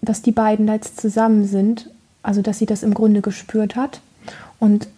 dass 0.00 0.20
die 0.20 0.32
beiden 0.32 0.66
da 0.66 0.74
jetzt 0.74 1.00
zusammen 1.00 1.46
sind 1.46 1.88
also 2.22 2.42
dass 2.42 2.58
sie 2.58 2.66
das 2.66 2.82
im 2.82 2.94
Grunde 2.94 3.20
gespürt 3.20 3.76
hat. 3.76 4.00
Und 4.58 4.88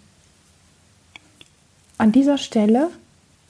an 1.99 2.13
dieser 2.13 2.39
Stelle 2.39 2.91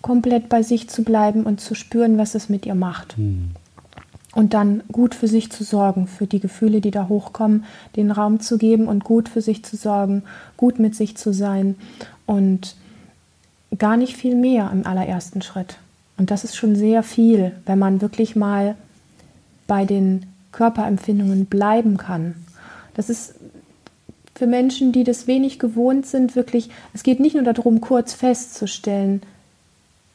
komplett 0.02 0.48
bei 0.48 0.62
sich 0.62 0.88
zu 0.88 1.02
bleiben 1.02 1.44
und 1.44 1.60
zu 1.60 1.74
spüren, 1.74 2.18
was 2.18 2.34
es 2.34 2.48
mit 2.48 2.66
ihr 2.66 2.74
macht. 2.74 3.16
Mhm. 3.16 3.50
Und 4.34 4.52
dann 4.52 4.82
gut 4.90 5.14
für 5.14 5.28
sich 5.28 5.50
zu 5.50 5.64
sorgen, 5.64 6.08
für 6.08 6.26
die 6.26 6.40
Gefühle, 6.40 6.80
die 6.80 6.90
da 6.90 7.08
hochkommen, 7.08 7.64
den 7.96 8.10
Raum 8.10 8.40
zu 8.40 8.58
geben 8.58 8.86
und 8.88 9.04
gut 9.04 9.28
für 9.28 9.40
sich 9.40 9.64
zu 9.64 9.76
sorgen, 9.76 10.24
gut 10.56 10.78
mit 10.78 10.94
sich 10.94 11.16
zu 11.16 11.32
sein 11.32 11.76
und 12.26 12.74
gar 13.78 13.96
nicht 13.96 14.16
viel 14.16 14.34
mehr 14.34 14.70
im 14.72 14.86
allerersten 14.86 15.40
Schritt. 15.40 15.78
Und 16.16 16.30
das 16.30 16.44
ist 16.44 16.56
schon 16.56 16.76
sehr 16.76 17.02
viel, 17.02 17.52
wenn 17.64 17.78
man 17.78 18.00
wirklich 18.00 18.36
mal 18.36 18.76
bei 19.66 19.84
den 19.84 20.26
Körperempfindungen 20.52 21.46
bleiben 21.46 21.96
kann. 21.96 22.34
Das 22.94 23.08
ist 23.08 23.34
für 24.34 24.46
Menschen, 24.46 24.92
die 24.92 25.04
das 25.04 25.26
wenig 25.26 25.58
gewohnt 25.58 26.06
sind, 26.06 26.34
wirklich, 26.34 26.70
es 26.92 27.02
geht 27.02 27.20
nicht 27.20 27.34
nur 27.34 27.44
darum, 27.44 27.80
kurz 27.80 28.12
festzustellen, 28.14 29.22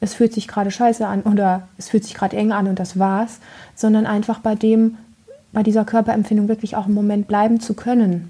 es 0.01 0.13
fühlt 0.13 0.33
sich 0.33 0.47
gerade 0.47 0.71
scheiße 0.71 1.05
an 1.05 1.23
oder 1.23 1.67
es 1.77 1.89
fühlt 1.89 2.03
sich 2.03 2.13
gerade 2.13 2.37
eng 2.37 2.51
an 2.51 2.67
und 2.67 2.79
das 2.79 2.97
war's, 2.99 3.39
sondern 3.75 4.05
einfach 4.05 4.39
bei 4.39 4.55
dem, 4.55 4.97
bei 5.51 5.63
dieser 5.63 5.85
Körperempfindung 5.85 6.47
wirklich 6.47 6.75
auch 6.75 6.87
im 6.87 6.93
Moment 6.93 7.27
bleiben 7.27 7.59
zu 7.59 7.73
können. 7.73 8.29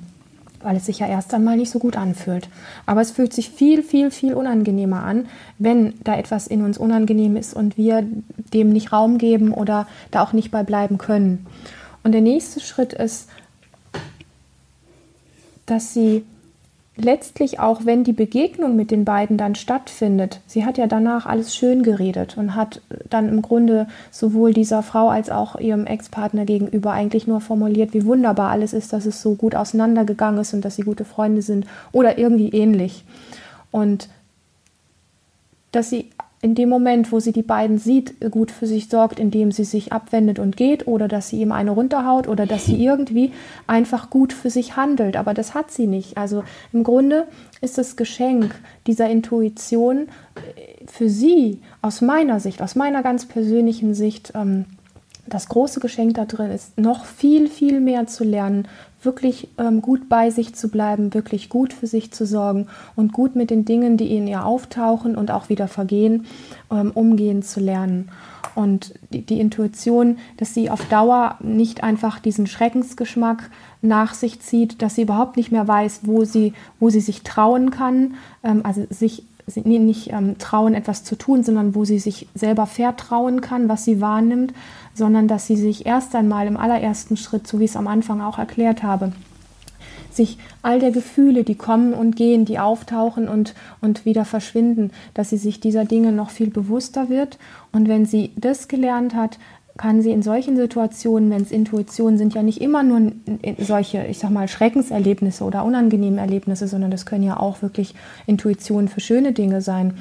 weil 0.61 0.75
es 0.75 0.85
sich 0.85 0.99
ja 0.99 1.07
erst 1.07 1.33
einmal 1.33 1.55
nicht 1.55 1.71
so 1.71 1.79
gut 1.79 1.95
anfühlt. 1.95 2.49
Aber 2.85 2.99
es 2.99 3.11
fühlt 3.11 3.33
sich 3.33 3.49
viel, 3.49 3.81
viel, 3.81 4.11
viel 4.11 4.33
unangenehmer 4.33 5.03
an, 5.03 5.27
wenn 5.57 5.93
da 6.03 6.17
etwas 6.17 6.47
in 6.47 6.63
uns 6.63 6.77
unangenehm 6.77 7.37
ist 7.37 7.53
und 7.53 7.77
wir 7.77 8.05
dem 8.53 8.69
nicht 8.69 8.91
Raum 8.91 9.17
geben 9.17 9.53
oder 9.53 9.87
da 10.11 10.21
auch 10.21 10.33
nicht 10.33 10.51
bei 10.51 10.63
bleiben 10.63 10.97
können. 10.97 11.45
Und 12.03 12.11
der 12.11 12.21
nächste 12.21 12.59
Schritt 12.59 12.91
ist, 12.91 13.29
dass 15.69 15.93
sie 15.93 16.23
letztlich 16.99 17.59
auch, 17.59 17.85
wenn 17.85 18.03
die 18.03 18.13
Begegnung 18.13 18.75
mit 18.75 18.91
den 18.91 19.05
beiden 19.05 19.37
dann 19.37 19.55
stattfindet, 19.55 20.41
sie 20.47 20.65
hat 20.65 20.77
ja 20.77 20.87
danach 20.87 21.25
alles 21.25 21.55
schön 21.55 21.83
geredet 21.83 22.37
und 22.37 22.55
hat 22.55 22.81
dann 23.09 23.29
im 23.29 23.41
Grunde 23.41 23.87
sowohl 24.11 24.53
dieser 24.53 24.83
Frau 24.83 25.09
als 25.09 25.29
auch 25.29 25.55
ihrem 25.57 25.85
Ex-Partner 25.85 26.45
gegenüber 26.45 26.91
eigentlich 26.91 27.25
nur 27.25 27.41
formuliert, 27.41 27.93
wie 27.93 28.05
wunderbar 28.05 28.51
alles 28.51 28.73
ist, 28.73 28.91
dass 28.91 29.05
es 29.05 29.21
so 29.21 29.35
gut 29.35 29.55
auseinandergegangen 29.55 30.41
ist 30.41 30.53
und 30.53 30.65
dass 30.65 30.75
sie 30.75 30.83
gute 30.83 31.05
Freunde 31.05 31.41
sind 31.41 31.65
oder 31.91 32.17
irgendwie 32.17 32.49
ähnlich. 32.49 33.05
Und 33.71 34.09
dass 35.71 35.89
sie 35.89 36.09
in 36.41 36.55
dem 36.55 36.69
Moment, 36.69 37.11
wo 37.11 37.19
sie 37.19 37.33
die 37.33 37.43
beiden 37.43 37.77
sieht, 37.77 38.19
gut 38.31 38.51
für 38.51 38.65
sich 38.65 38.87
sorgt, 38.87 39.19
indem 39.19 39.51
sie 39.51 39.65
sich 39.65 39.91
abwendet 39.91 40.39
und 40.39 40.55
geht 40.55 40.87
oder 40.87 41.09
dass 41.09 41.29
sie 41.29 41.41
ihm 41.41 41.51
eine 41.51 41.71
runterhaut 41.71 42.27
oder 42.27 42.45
dass 42.45 42.65
sie 42.65 42.83
irgendwie 42.83 43.33
einfach 43.67 44.09
gut 44.09 44.31
für 44.31 44.49
sich 44.49 44.77
handelt. 44.77 45.17
Aber 45.17 45.33
das 45.33 45.53
hat 45.53 45.71
sie 45.71 45.87
nicht. 45.87 46.17
Also 46.17 46.43
im 46.71 46.83
Grunde 46.83 47.27
ist 47.59 47.77
das 47.77 47.97
Geschenk 47.97 48.55
dieser 48.87 49.09
Intuition 49.09 50.07
äh, 50.35 50.85
für 50.85 51.09
sie 51.09 51.59
aus 51.81 51.99
meiner 51.99 52.39
Sicht, 52.39 52.61
aus 52.61 52.75
meiner 52.75 53.03
ganz 53.03 53.25
persönlichen 53.25 53.93
Sicht, 53.93 54.31
ähm, 54.33 54.65
das 55.27 55.47
große 55.47 55.79
Geschenk 55.79 56.15
da 56.15 56.25
drin 56.25 56.51
ist, 56.51 56.77
noch 56.77 57.05
viel, 57.05 57.47
viel 57.47 57.79
mehr 57.81 58.07
zu 58.07 58.23
lernen, 58.23 58.67
wirklich 59.01 59.47
ähm, 59.57 59.81
gut 59.81 60.09
bei 60.09 60.29
sich 60.29 60.55
zu 60.55 60.69
bleiben, 60.69 61.13
wirklich 61.13 61.49
gut 61.49 61.73
für 61.73 61.87
sich 61.87 62.11
zu 62.11 62.25
sorgen 62.25 62.67
und 62.95 63.13
gut 63.13 63.35
mit 63.35 63.49
den 63.49 63.65
Dingen, 63.65 63.97
die 63.97 64.15
in 64.15 64.27
ihr 64.27 64.45
auftauchen 64.45 65.15
und 65.15 65.31
auch 65.31 65.49
wieder 65.49 65.67
vergehen, 65.67 66.25
ähm, 66.71 66.91
umgehen 66.93 67.41
zu 67.41 67.59
lernen. 67.59 68.09
Und 68.55 68.95
die, 69.13 69.21
die, 69.21 69.39
Intuition, 69.39 70.17
dass 70.37 70.53
sie 70.53 70.69
auf 70.69 70.83
Dauer 70.85 71.37
nicht 71.39 71.83
einfach 71.83 72.19
diesen 72.19 72.47
Schreckensgeschmack 72.47 73.49
nach 73.81 74.13
sich 74.13 74.41
zieht, 74.41 74.81
dass 74.81 74.95
sie 74.95 75.03
überhaupt 75.03 75.37
nicht 75.37 75.51
mehr 75.51 75.67
weiß, 75.67 76.01
wo 76.03 76.25
sie, 76.25 76.53
wo 76.79 76.89
sie 76.89 76.99
sich 76.99 77.23
trauen 77.23 77.71
kann, 77.71 78.15
ähm, 78.43 78.61
also 78.63 78.85
sich 78.89 79.23
nicht 79.55 80.11
ähm, 80.11 80.37
trauen, 80.37 80.73
etwas 80.73 81.03
zu 81.03 81.15
tun, 81.15 81.43
sondern 81.43 81.75
wo 81.75 81.85
sie 81.85 81.99
sich 81.99 82.27
selber 82.35 82.65
vertrauen 82.65 83.41
kann, 83.41 83.69
was 83.69 83.85
sie 83.85 84.01
wahrnimmt, 84.01 84.53
sondern 84.93 85.27
dass 85.27 85.47
sie 85.47 85.55
sich 85.55 85.85
erst 85.85 86.15
einmal 86.15 86.47
im 86.47 86.57
allerersten 86.57 87.17
Schritt, 87.17 87.47
so 87.47 87.59
wie 87.59 87.65
ich 87.65 87.71
es 87.71 87.77
am 87.77 87.87
Anfang 87.87 88.21
auch 88.21 88.37
erklärt 88.37 88.83
habe, 88.83 89.13
sich 90.11 90.37
all 90.61 90.79
der 90.79 90.91
Gefühle, 90.91 91.43
die 91.43 91.55
kommen 91.55 91.93
und 91.93 92.15
gehen, 92.15 92.45
die 92.45 92.59
auftauchen 92.59 93.27
und, 93.27 93.53
und 93.81 94.05
wieder 94.05 94.25
verschwinden, 94.25 94.91
dass 95.13 95.29
sie 95.29 95.37
sich 95.37 95.59
dieser 95.59 95.85
Dinge 95.85 96.11
noch 96.11 96.29
viel 96.29 96.49
bewusster 96.49 97.09
wird. 97.09 97.37
Und 97.71 97.87
wenn 97.87 98.05
sie 98.05 98.31
das 98.35 98.67
gelernt 98.67 99.15
hat, 99.15 99.39
kann 99.79 100.01
sie 100.01 100.11
in 100.11 100.21
solchen 100.21 100.57
Situationen, 100.57 101.31
wenn 101.31 101.41
es 101.41 101.51
Intuitionen 101.51 102.17
sind, 102.17 102.33
ja 102.33 102.43
nicht 102.43 102.59
immer 102.59 102.83
nur 102.83 103.13
solche, 103.59 104.05
ich 104.07 104.19
sag 104.19 104.29
mal, 104.29 104.49
Schreckenserlebnisse 104.49 105.45
oder 105.45 105.63
unangenehme 105.63 106.19
Erlebnisse, 106.19 106.67
sondern 106.67 106.91
das 106.91 107.05
können 107.05 107.23
ja 107.23 107.39
auch 107.39 107.61
wirklich 107.61 107.95
Intuitionen 108.27 108.89
für 108.89 108.99
schöne 108.99 109.31
Dinge 109.31 109.61
sein, 109.61 109.93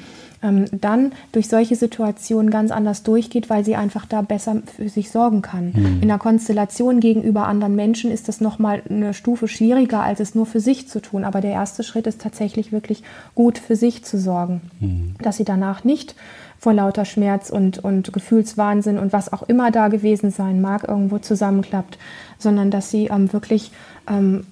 ähm, 0.43 0.65
dann 0.71 1.13
durch 1.31 1.47
solche 1.47 1.77
Situationen 1.77 2.51
ganz 2.51 2.71
anders 2.71 3.03
durchgeht, 3.03 3.49
weil 3.49 3.63
sie 3.63 3.77
einfach 3.77 4.05
da 4.05 4.21
besser 4.21 4.61
für 4.75 4.89
sich 4.89 5.11
sorgen 5.11 5.41
kann. 5.41 5.71
Mhm. 5.73 5.99
In 6.01 6.11
einer 6.11 6.19
Konstellation 6.19 6.99
gegenüber 6.99 7.47
anderen 7.47 7.75
Menschen 7.75 8.11
ist 8.11 8.27
das 8.27 8.41
nochmal 8.41 8.81
eine 8.89 9.13
Stufe 9.13 9.47
schwieriger, 9.47 10.01
als 10.01 10.19
es 10.19 10.35
nur 10.35 10.45
für 10.45 10.59
sich 10.59 10.89
zu 10.89 11.01
tun. 11.01 11.23
Aber 11.23 11.39
der 11.39 11.51
erste 11.51 11.83
Schritt 11.83 12.05
ist 12.05 12.19
tatsächlich 12.19 12.73
wirklich 12.73 13.01
gut 13.33 13.57
für 13.57 13.77
sich 13.77 14.03
zu 14.03 14.17
sorgen, 14.17 14.59
mhm. 14.81 15.15
dass 15.21 15.37
sie 15.37 15.45
danach 15.45 15.85
nicht 15.85 16.15
vor 16.59 16.73
lauter 16.73 17.05
Schmerz 17.05 17.49
und, 17.49 17.79
und 17.79 18.11
Gefühlswahnsinn 18.11 18.99
und 18.99 19.13
was 19.13 19.31
auch 19.31 19.43
immer 19.43 19.71
da 19.71 19.87
gewesen 19.87 20.29
sein 20.29 20.61
mag, 20.61 20.87
irgendwo 20.87 21.17
zusammenklappt, 21.17 21.97
sondern 22.37 22.69
dass 22.69 22.91
sie 22.91 23.05
ähm, 23.07 23.31
wirklich, 23.31 23.71
ähm, 24.09 24.45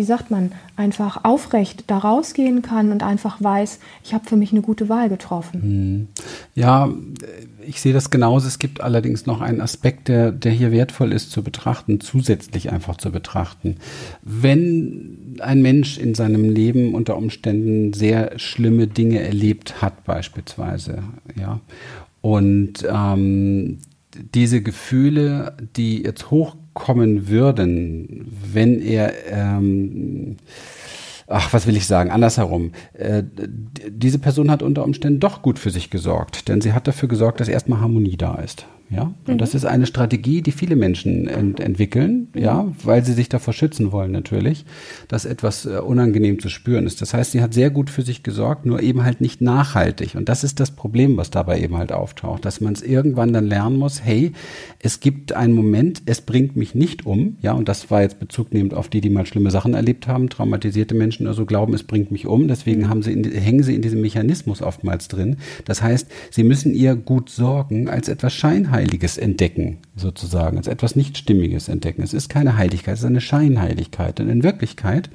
wie 0.00 0.04
sagt 0.04 0.30
man, 0.30 0.52
einfach 0.76 1.24
aufrecht 1.24 1.84
da 1.88 1.98
rausgehen 1.98 2.62
kann 2.62 2.90
und 2.90 3.02
einfach 3.02 3.42
weiß, 3.42 3.80
ich 4.02 4.14
habe 4.14 4.24
für 4.26 4.36
mich 4.36 4.50
eine 4.50 4.62
gute 4.62 4.88
Wahl 4.88 5.10
getroffen. 5.10 5.62
Hm. 5.62 6.08
Ja, 6.54 6.88
ich 7.66 7.82
sehe 7.82 7.92
das 7.92 8.08
genauso. 8.08 8.48
Es 8.48 8.58
gibt 8.58 8.80
allerdings 8.80 9.26
noch 9.26 9.42
einen 9.42 9.60
Aspekt, 9.60 10.08
der, 10.08 10.32
der 10.32 10.52
hier 10.52 10.72
wertvoll 10.72 11.12
ist 11.12 11.32
zu 11.32 11.42
betrachten, 11.42 12.00
zusätzlich 12.00 12.72
einfach 12.72 12.96
zu 12.96 13.12
betrachten. 13.12 13.76
Wenn 14.22 15.36
ein 15.40 15.60
Mensch 15.60 15.98
in 15.98 16.14
seinem 16.14 16.48
Leben 16.48 16.94
unter 16.94 17.18
Umständen 17.18 17.92
sehr 17.92 18.38
schlimme 18.38 18.86
Dinge 18.86 19.20
erlebt 19.20 19.82
hat, 19.82 20.04
beispielsweise, 20.04 21.02
ja, 21.38 21.60
und 22.22 22.86
ähm, 22.90 23.80
diese 24.34 24.62
Gefühle, 24.62 25.58
die 25.76 26.02
jetzt 26.04 26.30
hochkommen 26.74 27.28
würden, 27.28 28.26
wenn 28.52 28.80
er 28.80 29.12
ähm, 29.30 30.36
ach, 31.26 31.52
was 31.52 31.66
will 31.66 31.76
ich 31.76 31.86
sagen, 31.86 32.10
andersherum. 32.10 32.72
Äh, 32.94 33.22
diese 33.88 34.18
Person 34.18 34.50
hat 34.50 34.62
unter 34.62 34.84
Umständen 34.84 35.20
doch 35.20 35.42
gut 35.42 35.58
für 35.58 35.70
sich 35.70 35.90
gesorgt, 35.90 36.48
denn 36.48 36.60
sie 36.60 36.72
hat 36.72 36.88
dafür 36.88 37.08
gesorgt, 37.08 37.40
dass 37.40 37.48
erstmal 37.48 37.80
Harmonie 37.80 38.16
da 38.16 38.34
ist. 38.36 38.66
Ja, 38.90 39.14
und 39.26 39.34
mhm. 39.34 39.38
das 39.38 39.54
ist 39.54 39.64
eine 39.64 39.86
Strategie, 39.86 40.42
die 40.42 40.50
viele 40.50 40.74
Menschen 40.74 41.28
ent 41.28 41.60
entwickeln, 41.60 42.26
ja, 42.34 42.66
weil 42.82 43.04
sie 43.04 43.12
sich 43.12 43.28
davor 43.28 43.54
schützen 43.54 43.92
wollen 43.92 44.10
natürlich, 44.10 44.64
dass 45.06 45.24
etwas 45.24 45.64
äh, 45.64 45.78
unangenehm 45.78 46.40
zu 46.40 46.48
spüren 46.48 46.86
ist. 46.86 47.00
Das 47.00 47.14
heißt, 47.14 47.30
sie 47.30 47.40
hat 47.40 47.54
sehr 47.54 47.70
gut 47.70 47.88
für 47.88 48.02
sich 48.02 48.24
gesorgt, 48.24 48.66
nur 48.66 48.82
eben 48.82 49.04
halt 49.04 49.20
nicht 49.20 49.40
nachhaltig. 49.40 50.16
Und 50.16 50.28
das 50.28 50.42
ist 50.42 50.58
das 50.58 50.72
Problem, 50.72 51.16
was 51.16 51.30
dabei 51.30 51.60
eben 51.60 51.76
halt 51.76 51.92
auftaucht, 51.92 52.44
dass 52.44 52.60
man 52.60 52.72
es 52.72 52.82
irgendwann 52.82 53.32
dann 53.32 53.46
lernen 53.46 53.76
muss, 53.76 54.04
hey, 54.04 54.32
es 54.80 54.98
gibt 54.98 55.34
einen 55.34 55.54
Moment, 55.54 56.02
es 56.06 56.20
bringt 56.20 56.56
mich 56.56 56.74
nicht 56.74 57.06
um, 57.06 57.36
ja, 57.42 57.52
und 57.52 57.68
das 57.68 57.92
war 57.92 58.02
jetzt 58.02 58.18
bezugnehmend 58.18 58.74
auf 58.74 58.88
die, 58.88 59.00
die 59.00 59.10
mal 59.10 59.24
schlimme 59.24 59.52
Sachen 59.52 59.74
erlebt 59.74 60.08
haben, 60.08 60.28
traumatisierte 60.28 60.96
Menschen 60.96 61.28
also 61.28 61.46
glauben, 61.46 61.74
es 61.74 61.84
bringt 61.84 62.10
mich 62.10 62.26
um, 62.26 62.48
deswegen 62.48 62.88
haben 62.88 63.04
sie 63.04 63.12
in, 63.12 63.22
hängen 63.22 63.62
sie 63.62 63.76
in 63.76 63.82
diesem 63.82 64.00
Mechanismus 64.00 64.62
oftmals 64.62 65.06
drin. 65.06 65.36
Das 65.64 65.80
heißt, 65.80 66.08
sie 66.32 66.42
müssen 66.42 66.74
ihr 66.74 66.96
gut 66.96 67.30
sorgen 67.30 67.88
als 67.88 68.08
etwas 68.08 68.34
scheinheilig 68.34 68.79
Scheinheiliges 68.80 69.18
entdecken, 69.18 69.78
sozusagen, 69.94 70.56
als 70.56 70.66
etwas 70.66 70.96
Nichtstimmiges 70.96 71.68
entdecken. 71.68 72.02
Es 72.02 72.14
ist 72.14 72.28
keine 72.28 72.56
Heiligkeit, 72.56 72.94
es 72.94 73.00
ist 73.00 73.06
eine 73.06 73.20
Scheinheiligkeit. 73.20 74.20
Und 74.20 74.28
in 74.28 74.42
Wirklichkeit, 74.42 75.08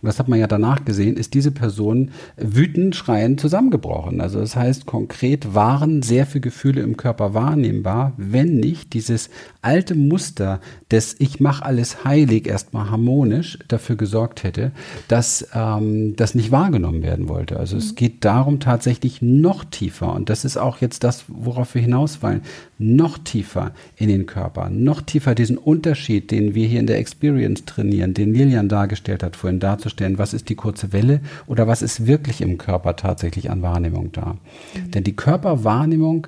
und 0.00 0.06
das 0.06 0.18
hat 0.18 0.28
man 0.28 0.38
ja 0.38 0.46
danach 0.46 0.84
gesehen, 0.84 1.16
ist 1.16 1.34
diese 1.34 1.50
Person 1.50 2.10
wütend, 2.36 2.96
schreiend 2.96 3.40
zusammengebrochen. 3.40 4.20
Also 4.20 4.40
das 4.40 4.56
heißt, 4.56 4.86
konkret 4.86 5.54
waren 5.54 6.02
sehr 6.02 6.26
viele 6.26 6.40
Gefühle 6.40 6.80
im 6.80 6.96
Körper 6.96 7.34
wahrnehmbar, 7.34 8.14
wenn 8.16 8.56
nicht 8.56 8.94
dieses 8.94 9.28
alte 9.62 9.94
Muster 9.94 10.60
des 10.90 11.16
Ich 11.18 11.40
mache 11.40 11.64
alles 11.64 12.04
heilig 12.04 12.46
erstmal 12.46 12.90
harmonisch 12.90 13.58
dafür 13.68 13.96
gesorgt 13.96 14.44
hätte, 14.44 14.72
dass 15.08 15.46
ähm, 15.54 16.16
das 16.16 16.34
nicht 16.34 16.50
wahrgenommen 16.50 17.02
werden 17.02 17.28
wollte. 17.28 17.58
Also 17.58 17.76
mhm. 17.76 17.82
es 17.82 17.94
geht 17.94 18.24
darum 18.24 18.60
tatsächlich 18.60 19.20
noch 19.20 19.64
tiefer 19.64 20.14
und 20.14 20.30
das 20.30 20.44
ist 20.44 20.56
auch 20.56 20.78
jetzt 20.78 21.04
das, 21.04 21.24
worauf 21.28 21.74
wir 21.74 21.82
hinausfallen, 21.82 22.42
noch 22.78 23.09
tiefer 23.18 23.72
in 23.96 24.08
den 24.08 24.26
Körper, 24.26 24.70
noch 24.70 25.00
tiefer 25.02 25.34
diesen 25.34 25.58
Unterschied, 25.58 26.30
den 26.30 26.54
wir 26.54 26.66
hier 26.66 26.80
in 26.80 26.86
der 26.86 26.98
Experience 26.98 27.64
trainieren, 27.64 28.14
den 28.14 28.34
Lilian 28.34 28.68
dargestellt 28.68 29.22
hat, 29.22 29.36
vorhin 29.36 29.60
darzustellen, 29.60 30.18
was 30.18 30.34
ist 30.34 30.48
die 30.48 30.54
kurze 30.54 30.92
Welle 30.92 31.20
oder 31.46 31.66
was 31.66 31.82
ist 31.82 32.06
wirklich 32.06 32.40
im 32.40 32.58
Körper 32.58 32.96
tatsächlich 32.96 33.50
an 33.50 33.62
Wahrnehmung 33.62 34.12
da. 34.12 34.36
Mhm. 34.74 34.90
Denn 34.90 35.04
die 35.04 35.16
Körperwahrnehmung 35.16 36.26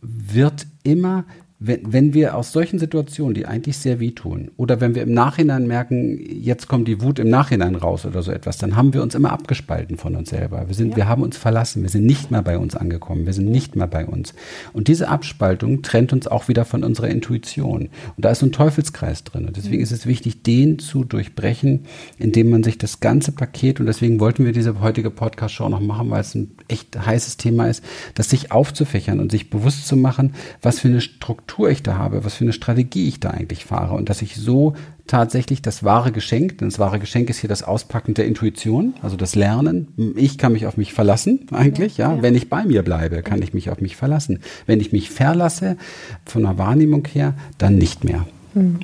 wird 0.00 0.66
immer 0.82 1.24
wenn, 1.64 1.92
wenn 1.92 2.14
wir 2.14 2.36
aus 2.36 2.50
solchen 2.50 2.78
Situationen, 2.80 3.34
die 3.34 3.46
eigentlich 3.46 3.76
sehr 3.76 4.00
wehtun, 4.00 4.50
oder 4.56 4.80
wenn 4.80 4.96
wir 4.96 5.02
im 5.02 5.14
Nachhinein 5.14 5.66
merken, 5.68 6.18
jetzt 6.18 6.66
kommt 6.66 6.88
die 6.88 7.00
Wut 7.00 7.20
im 7.20 7.30
Nachhinein 7.30 7.76
raus 7.76 8.04
oder 8.04 8.22
so 8.22 8.32
etwas, 8.32 8.58
dann 8.58 8.74
haben 8.74 8.92
wir 8.94 9.02
uns 9.02 9.14
immer 9.14 9.32
abgespalten 9.32 9.96
von 9.96 10.16
uns 10.16 10.30
selber. 10.30 10.66
Wir 10.66 10.74
sind, 10.74 10.90
ja. 10.90 10.96
wir 10.96 11.08
haben 11.08 11.22
uns 11.22 11.36
verlassen, 11.36 11.82
wir 11.82 11.88
sind 11.88 12.04
nicht 12.04 12.32
mehr 12.32 12.42
bei 12.42 12.58
uns 12.58 12.74
angekommen, 12.74 13.26
wir 13.26 13.32
sind 13.32 13.48
nicht 13.48 13.76
mehr 13.76 13.86
bei 13.86 14.04
uns. 14.06 14.34
Und 14.72 14.88
diese 14.88 15.08
Abspaltung 15.08 15.82
trennt 15.82 16.12
uns 16.12 16.26
auch 16.26 16.48
wieder 16.48 16.64
von 16.64 16.82
unserer 16.82 17.08
Intuition. 17.08 17.90
Und 18.16 18.24
da 18.24 18.30
ist 18.30 18.40
so 18.40 18.46
ein 18.46 18.52
Teufelskreis 18.52 19.22
drin. 19.22 19.46
Und 19.46 19.56
deswegen 19.56 19.76
mhm. 19.76 19.84
ist 19.84 19.92
es 19.92 20.06
wichtig, 20.06 20.42
den 20.42 20.80
zu 20.80 21.04
durchbrechen, 21.04 21.86
indem 22.18 22.50
man 22.50 22.64
sich 22.64 22.76
das 22.76 22.98
ganze 22.98 23.30
Paket, 23.30 23.78
und 23.78 23.86
deswegen 23.86 24.18
wollten 24.18 24.44
wir 24.44 24.52
diese 24.52 24.80
heutige 24.80 25.10
Podcast-Show 25.10 25.68
noch 25.68 25.80
machen, 25.80 26.10
weil 26.10 26.22
es 26.22 26.34
ein 26.34 26.50
echt 26.66 26.98
heißes 27.06 27.36
Thema 27.36 27.68
ist, 27.68 27.84
das 28.14 28.30
sich 28.30 28.50
aufzufächern 28.50 29.20
und 29.20 29.30
sich 29.30 29.48
bewusst 29.48 29.86
zu 29.86 29.96
machen, 29.96 30.34
was 30.60 30.80
für 30.80 30.88
eine 30.88 31.00
Struktur 31.00 31.51
Struktur 31.52 31.68
ich 31.68 31.82
da 31.82 31.98
habe, 31.98 32.24
was 32.24 32.36
für 32.36 32.44
eine 32.44 32.54
Strategie 32.54 33.08
ich 33.08 33.20
da 33.20 33.28
eigentlich 33.28 33.66
fahre 33.66 33.94
und 33.94 34.08
dass 34.08 34.22
ich 34.22 34.36
so 34.36 34.74
tatsächlich 35.06 35.60
das 35.60 35.84
wahre 35.84 36.10
Geschenk, 36.10 36.56
denn 36.56 36.68
das 36.70 36.78
wahre 36.78 36.98
Geschenk 36.98 37.28
ist 37.28 37.40
hier 37.40 37.48
das 37.48 37.62
Auspacken 37.62 38.14
der 38.14 38.24
Intuition, 38.24 38.94
also 39.02 39.16
das 39.16 39.34
Lernen. 39.34 40.14
Ich 40.16 40.38
kann 40.38 40.52
mich 40.52 40.66
auf 40.66 40.78
mich 40.78 40.94
verlassen 40.94 41.40
eigentlich, 41.50 41.98
ja. 41.98 42.14
ja. 42.14 42.22
Wenn 42.22 42.34
ich 42.34 42.48
bei 42.48 42.64
mir 42.64 42.82
bleibe, 42.82 43.22
kann 43.22 43.42
ich 43.42 43.52
mich 43.52 43.68
auf 43.68 43.82
mich 43.82 43.96
verlassen. 43.96 44.38
Wenn 44.64 44.80
ich 44.80 44.92
mich 44.92 45.10
verlasse 45.10 45.76
von 46.24 46.44
der 46.44 46.56
Wahrnehmung 46.56 47.06
her, 47.06 47.34
dann 47.58 47.74
nicht 47.74 48.02
mehr. 48.02 48.26
Hm. 48.54 48.80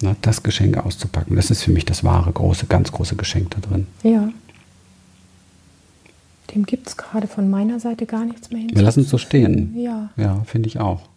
Na, 0.00 0.16
das 0.22 0.42
Geschenk 0.42 0.78
auszupacken, 0.78 1.36
das 1.36 1.50
ist 1.50 1.62
für 1.62 1.72
mich 1.72 1.84
das 1.84 2.04
wahre, 2.04 2.32
große, 2.32 2.64
ganz 2.66 2.90
große 2.90 3.16
Geschenk 3.16 3.50
da 3.50 3.60
drin. 3.60 3.86
Ja. 4.02 4.30
Dem 6.54 6.64
gibt 6.64 6.88
es 6.88 6.96
gerade 6.96 7.26
von 7.26 7.50
meiner 7.50 7.80
Seite 7.80 8.06
gar 8.06 8.24
nichts 8.24 8.50
mehr 8.50 8.62
hin. 8.62 8.70
Wir 8.72 8.82
lassen 8.82 9.00
es 9.00 9.10
so 9.10 9.18
stehen. 9.18 9.74
Ja. 9.76 10.08
Ja, 10.16 10.42
finde 10.46 10.68
ich 10.68 10.80
auch. 10.80 11.09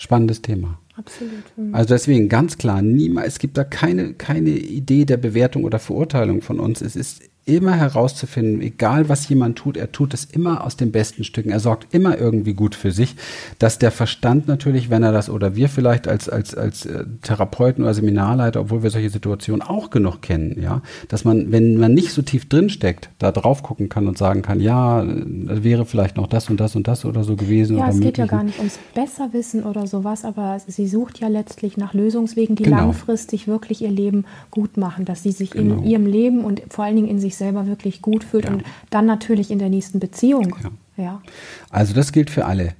Spannendes 0.00 0.40
Thema. 0.40 0.78
Absolut. 0.96 1.44
Mhm. 1.56 1.74
Also 1.74 1.88
deswegen 1.94 2.30
ganz 2.30 2.56
klar, 2.56 2.80
niemals, 2.80 3.34
es 3.34 3.38
gibt 3.38 3.58
da 3.58 3.64
keine, 3.64 4.14
keine 4.14 4.48
Idee 4.48 5.04
der 5.04 5.18
Bewertung 5.18 5.64
oder 5.64 5.78
Verurteilung 5.78 6.40
von 6.40 6.58
uns. 6.58 6.80
Es 6.80 6.96
ist 6.96 7.22
immer 7.56 7.72
herauszufinden, 7.76 8.60
egal 8.62 9.08
was 9.08 9.28
jemand 9.28 9.56
tut, 9.58 9.76
er 9.76 9.92
tut 9.92 10.14
es 10.14 10.24
immer 10.24 10.64
aus 10.64 10.76
den 10.76 10.92
besten 10.92 11.24
Stücken. 11.24 11.50
Er 11.50 11.60
sorgt 11.60 11.92
immer 11.94 12.18
irgendwie 12.18 12.54
gut 12.54 12.74
für 12.74 12.92
sich, 12.92 13.16
dass 13.58 13.78
der 13.78 13.90
Verstand 13.90 14.48
natürlich, 14.48 14.90
wenn 14.90 15.02
er 15.02 15.12
das 15.12 15.28
oder 15.30 15.56
wir 15.56 15.68
vielleicht 15.68 16.08
als, 16.08 16.28
als, 16.28 16.54
als 16.54 16.86
äh, 16.86 17.04
Therapeuten 17.22 17.84
oder 17.84 17.94
Seminarleiter, 17.94 18.60
obwohl 18.60 18.82
wir 18.82 18.90
solche 18.90 19.10
Situationen 19.10 19.62
auch 19.62 19.90
genug 19.90 20.22
kennen, 20.22 20.60
ja, 20.60 20.82
dass 21.08 21.24
man, 21.24 21.52
wenn 21.52 21.76
man 21.76 21.92
nicht 21.94 22.12
so 22.12 22.22
tief 22.22 22.48
drin 22.48 22.70
steckt, 22.70 23.10
da 23.18 23.32
drauf 23.32 23.62
gucken 23.62 23.88
kann 23.88 24.06
und 24.06 24.16
sagen 24.18 24.42
kann, 24.42 24.60
ja, 24.60 25.04
das 25.04 25.62
wäre 25.64 25.84
vielleicht 25.84 26.16
noch 26.16 26.26
das 26.26 26.48
und 26.50 26.60
das 26.60 26.76
und 26.76 26.88
das 26.88 27.04
oder 27.04 27.24
so 27.24 27.36
gewesen. 27.36 27.76
Ja, 27.76 27.84
oder 27.84 27.92
es 27.94 28.00
geht 28.00 28.18
ja 28.18 28.26
gar 28.26 28.44
nicht 28.44 28.58
ums 28.58 28.78
Besserwissen 28.94 29.64
oder 29.64 29.86
sowas, 29.86 30.24
aber 30.24 30.58
sie 30.66 30.86
sucht 30.86 31.20
ja 31.20 31.28
letztlich 31.28 31.76
nach 31.76 31.94
Lösungswegen, 31.94 32.56
die 32.56 32.64
Genau. 32.64 32.76
langfristig 32.78 33.48
wirklich 33.48 33.82
ihr 33.82 33.90
Leben 33.90 34.24
gut 34.50 34.76
machen, 34.76 35.04
dass 35.04 35.22
sie 35.22 35.32
sich 35.32 35.50
Genau. 35.50 35.76
in 35.76 35.84
ihrem 35.84 36.06
Leben 36.06 36.44
und 36.44 36.62
vor 36.68 36.84
allen 36.84 36.96
Dingen 36.96 37.08
in 37.08 37.18
sich 37.18 37.36
selber 37.40 37.66
wirklich 37.66 38.00
gut 38.00 38.22
fühlt 38.22 38.44
Ja. 38.44 38.52
und 38.52 38.62
dann 38.90 39.04
natürlich 39.06 39.50
in 39.50 39.58
der 39.58 39.68
nächsten 39.68 39.98
Beziehung. 39.98 40.54
Ja. 40.62 40.70
Ja. 41.04 41.22
Also 41.70 41.92
das 41.94 42.12
gilt 42.12 42.30
für 42.30 42.44
alle. 42.46 42.74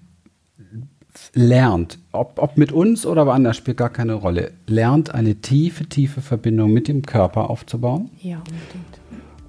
Lernt, 1.34 1.98
ob, 2.12 2.38
ob 2.38 2.56
mit 2.56 2.70
uns 2.72 3.04
oder 3.04 3.26
woanders, 3.26 3.56
spielt 3.56 3.76
gar 3.76 3.90
keine 3.90 4.14
Rolle. 4.14 4.52
Lernt 4.66 5.12
eine 5.14 5.34
tiefe, 5.36 5.86
tiefe 5.86 6.20
Verbindung 6.20 6.72
mit 6.72 6.86
dem 6.88 7.02
Körper 7.02 7.50
aufzubauen, 7.50 8.10
Ja, 8.22 8.36
unbedingt. 8.38 9.00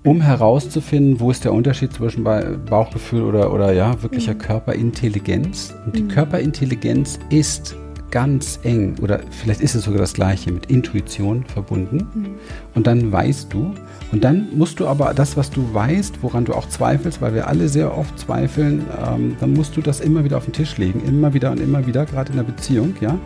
um 0.04 0.22
herauszufinden, 0.22 1.20
wo 1.20 1.30
ist 1.32 1.44
der 1.46 1.54
Unterschied 1.54 1.94
zwischen 1.94 2.24
Ba- 2.24 2.58
Bauchgefühl 2.70 3.22
oder, 3.22 3.54
oder 3.54 3.74
ja, 3.74 4.02
wirklicher 4.02 4.34
Körperintelligenz. 4.36 5.74
Und 5.86 5.96
die 5.96 6.08
Körperintelligenz 6.08 7.20
ist 7.30 7.76
ganz 8.12 8.60
eng 8.64 8.96
oder 9.02 9.22
vielleicht 9.32 9.62
ist 9.62 9.76
es 9.76 9.86
sogar 9.86 10.00
das 10.00 10.14
gleiche 10.14 10.52
mit 10.52 10.68
Intuition 10.68 11.46
verbunden. 11.46 12.36
Und 12.76 12.88
dann 12.88 13.12
weißt 13.12 13.52
du, 13.52 13.74
und 14.12 14.24
dann 14.24 14.50
musst 14.56 14.80
du 14.80 14.88
aber 14.88 15.14
das, 15.14 15.38
was 15.38 15.50
du 15.50 15.74
weißt, 15.74 16.16
woran 16.22 16.46
du 16.46 16.54
auch 16.54 16.68
zweifelst, 16.68 17.22
weil 17.22 17.34
wir 17.34 17.48
alle 17.48 17.70
sehr 17.70 17.98
oft 17.98 18.20
zweifeln, 18.20 18.86
ähm, 19.08 19.38
dann 19.40 19.54
musst 19.54 19.78
du 19.78 19.82
das 19.82 20.02
immer 20.02 20.24
wieder 20.24 20.38
auf 20.38 20.46
den 20.46 20.54
Tisch 20.54 20.78
legen, 20.78 21.02
immer 21.08 21.34
wieder 21.34 21.52
und 21.52 21.62
immer 21.62 21.88
wieder, 21.88 22.06
gerade 22.06 22.32
in 22.32 22.38
der 22.38 22.44
Beziehung, 22.44 22.96
ja, 23.00 23.18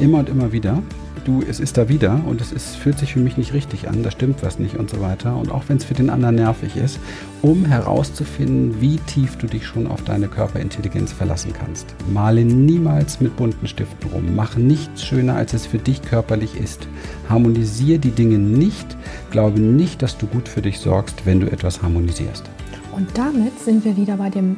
immer 0.00 0.18
und 0.18 0.28
immer 0.28 0.52
wieder. 0.52 0.82
Du, 1.24 1.40
es 1.48 1.60
ist 1.60 1.78
da 1.78 1.88
wieder 1.88 2.20
und 2.26 2.40
es 2.40 2.50
ist, 2.50 2.74
fühlt 2.74 2.98
sich 2.98 3.12
für 3.12 3.20
mich 3.20 3.36
nicht 3.36 3.52
richtig 3.52 3.88
an, 3.88 4.02
da 4.02 4.10
stimmt 4.10 4.42
was 4.42 4.58
nicht 4.58 4.76
und 4.76 4.90
so 4.90 5.00
weiter. 5.00 5.36
Und 5.36 5.52
auch 5.52 5.62
wenn 5.68 5.76
es 5.76 5.84
für 5.84 5.94
den 5.94 6.10
anderen 6.10 6.34
nervig 6.34 6.76
ist, 6.76 6.98
um 7.42 7.64
herauszufinden, 7.64 8.80
wie 8.80 8.96
tief 8.96 9.36
du 9.36 9.46
dich 9.46 9.64
schon 9.64 9.86
auf 9.86 10.02
deine 10.02 10.26
Körperintelligenz 10.26 11.12
verlassen 11.12 11.52
kannst. 11.52 11.94
Male 12.12 12.44
niemals 12.44 13.20
mit 13.20 13.36
bunten 13.36 13.68
Stiften 13.68 14.10
rum. 14.10 14.34
Mach 14.34 14.56
nichts 14.56 15.04
schöner, 15.04 15.36
als 15.36 15.54
es 15.54 15.64
für 15.64 15.78
dich 15.78 16.02
körperlich 16.02 16.56
ist. 16.56 16.88
Harmonisier 17.28 17.98
die 17.98 18.10
Dinge 18.10 18.38
nicht. 18.38 18.96
Glaube 19.30 19.60
nicht, 19.60 20.02
dass 20.02 20.18
du 20.18 20.26
gut 20.26 20.48
für 20.48 20.62
dich 20.62 20.80
sorgst, 20.80 21.24
wenn 21.24 21.38
du 21.38 21.50
etwas 21.50 21.82
harmonisierst. 21.82 22.44
Und 22.90 23.16
damit 23.16 23.58
sind 23.60 23.84
wir 23.84 23.96
wieder 23.96 24.16
bei 24.16 24.28
dem 24.28 24.56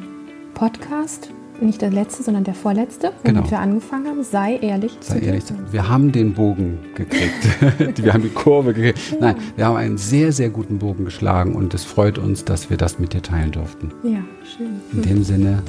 Podcast, 0.55 1.29
nicht 1.61 1.81
der 1.81 1.91
letzte, 1.91 2.23
sondern 2.23 2.43
der 2.43 2.53
vorletzte, 2.53 3.11
womit 3.23 3.23
Genau. 3.37 3.51
wir 3.51 3.59
angefangen 3.59 4.07
haben. 4.07 4.23
Sei 4.23 4.57
ehrlich 4.57 4.97
Sei 4.99 5.19
dir 5.19 5.27
ehrlich, 5.27 5.43
selbst. 5.45 5.71
wir 5.71 5.87
haben 5.89 6.11
den 6.11 6.33
Bogen 6.33 6.79
gekriegt. 6.95 7.97
wir 8.03 8.13
haben 8.13 8.23
die 8.23 8.29
Kurve 8.29 8.73
gekriegt. 8.73 8.99
Nein, 9.19 9.35
wir 9.55 9.65
haben 9.65 9.75
einen 9.77 9.97
sehr, 9.97 10.31
sehr 10.31 10.49
guten 10.49 10.79
Bogen 10.79 11.05
geschlagen 11.05 11.55
und 11.55 11.73
es 11.73 11.83
freut 11.83 12.17
uns, 12.17 12.45
dass 12.45 12.69
wir 12.69 12.77
das 12.77 12.99
mit 12.99 13.13
dir 13.13 13.21
teilen 13.21 13.51
durften. 13.51 13.91
Ja, 14.03 14.19
schön. 14.57 14.81
In 14.93 15.01
dem 15.01 15.23
Sinne, 15.23 15.63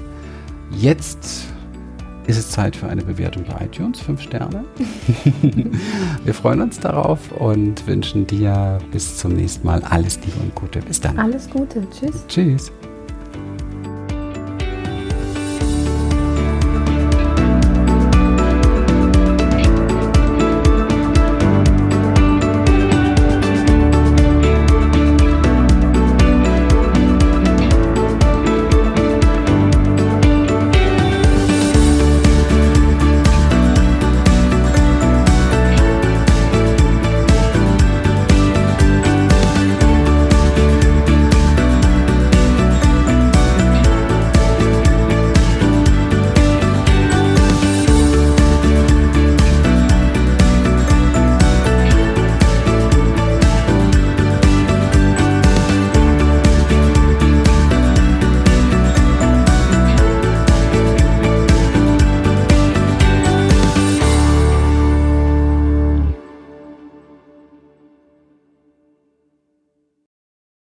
jetzt 0.73 1.45
ist 2.27 2.39
es 2.39 2.51
Zeit 2.51 2.75
für 2.75 2.89
eine 2.89 3.03
Bewertung 3.05 3.45
bei 3.45 3.65
iTunes, 3.67 4.01
fünf 4.01 4.21
Sterne. 4.21 4.65
wir 6.25 6.35
freuen 6.35 6.61
uns 6.61 6.81
darauf 6.81 7.31
und 7.33 7.87
wünschen 7.87 8.27
dir 8.27 8.79
bis 8.91 9.17
zum 9.19 9.35
nächsten 9.35 9.65
Mal 9.67 9.81
alles 9.85 10.19
Liebe 10.25 10.41
und 10.43 10.55
Gute. 10.55 10.81
Bis 10.81 11.01
dann. 11.01 11.19
Alles 11.19 11.49
Gute. 11.49 11.87
Tschüss. 11.91 12.25
Tschüss. 12.27 12.73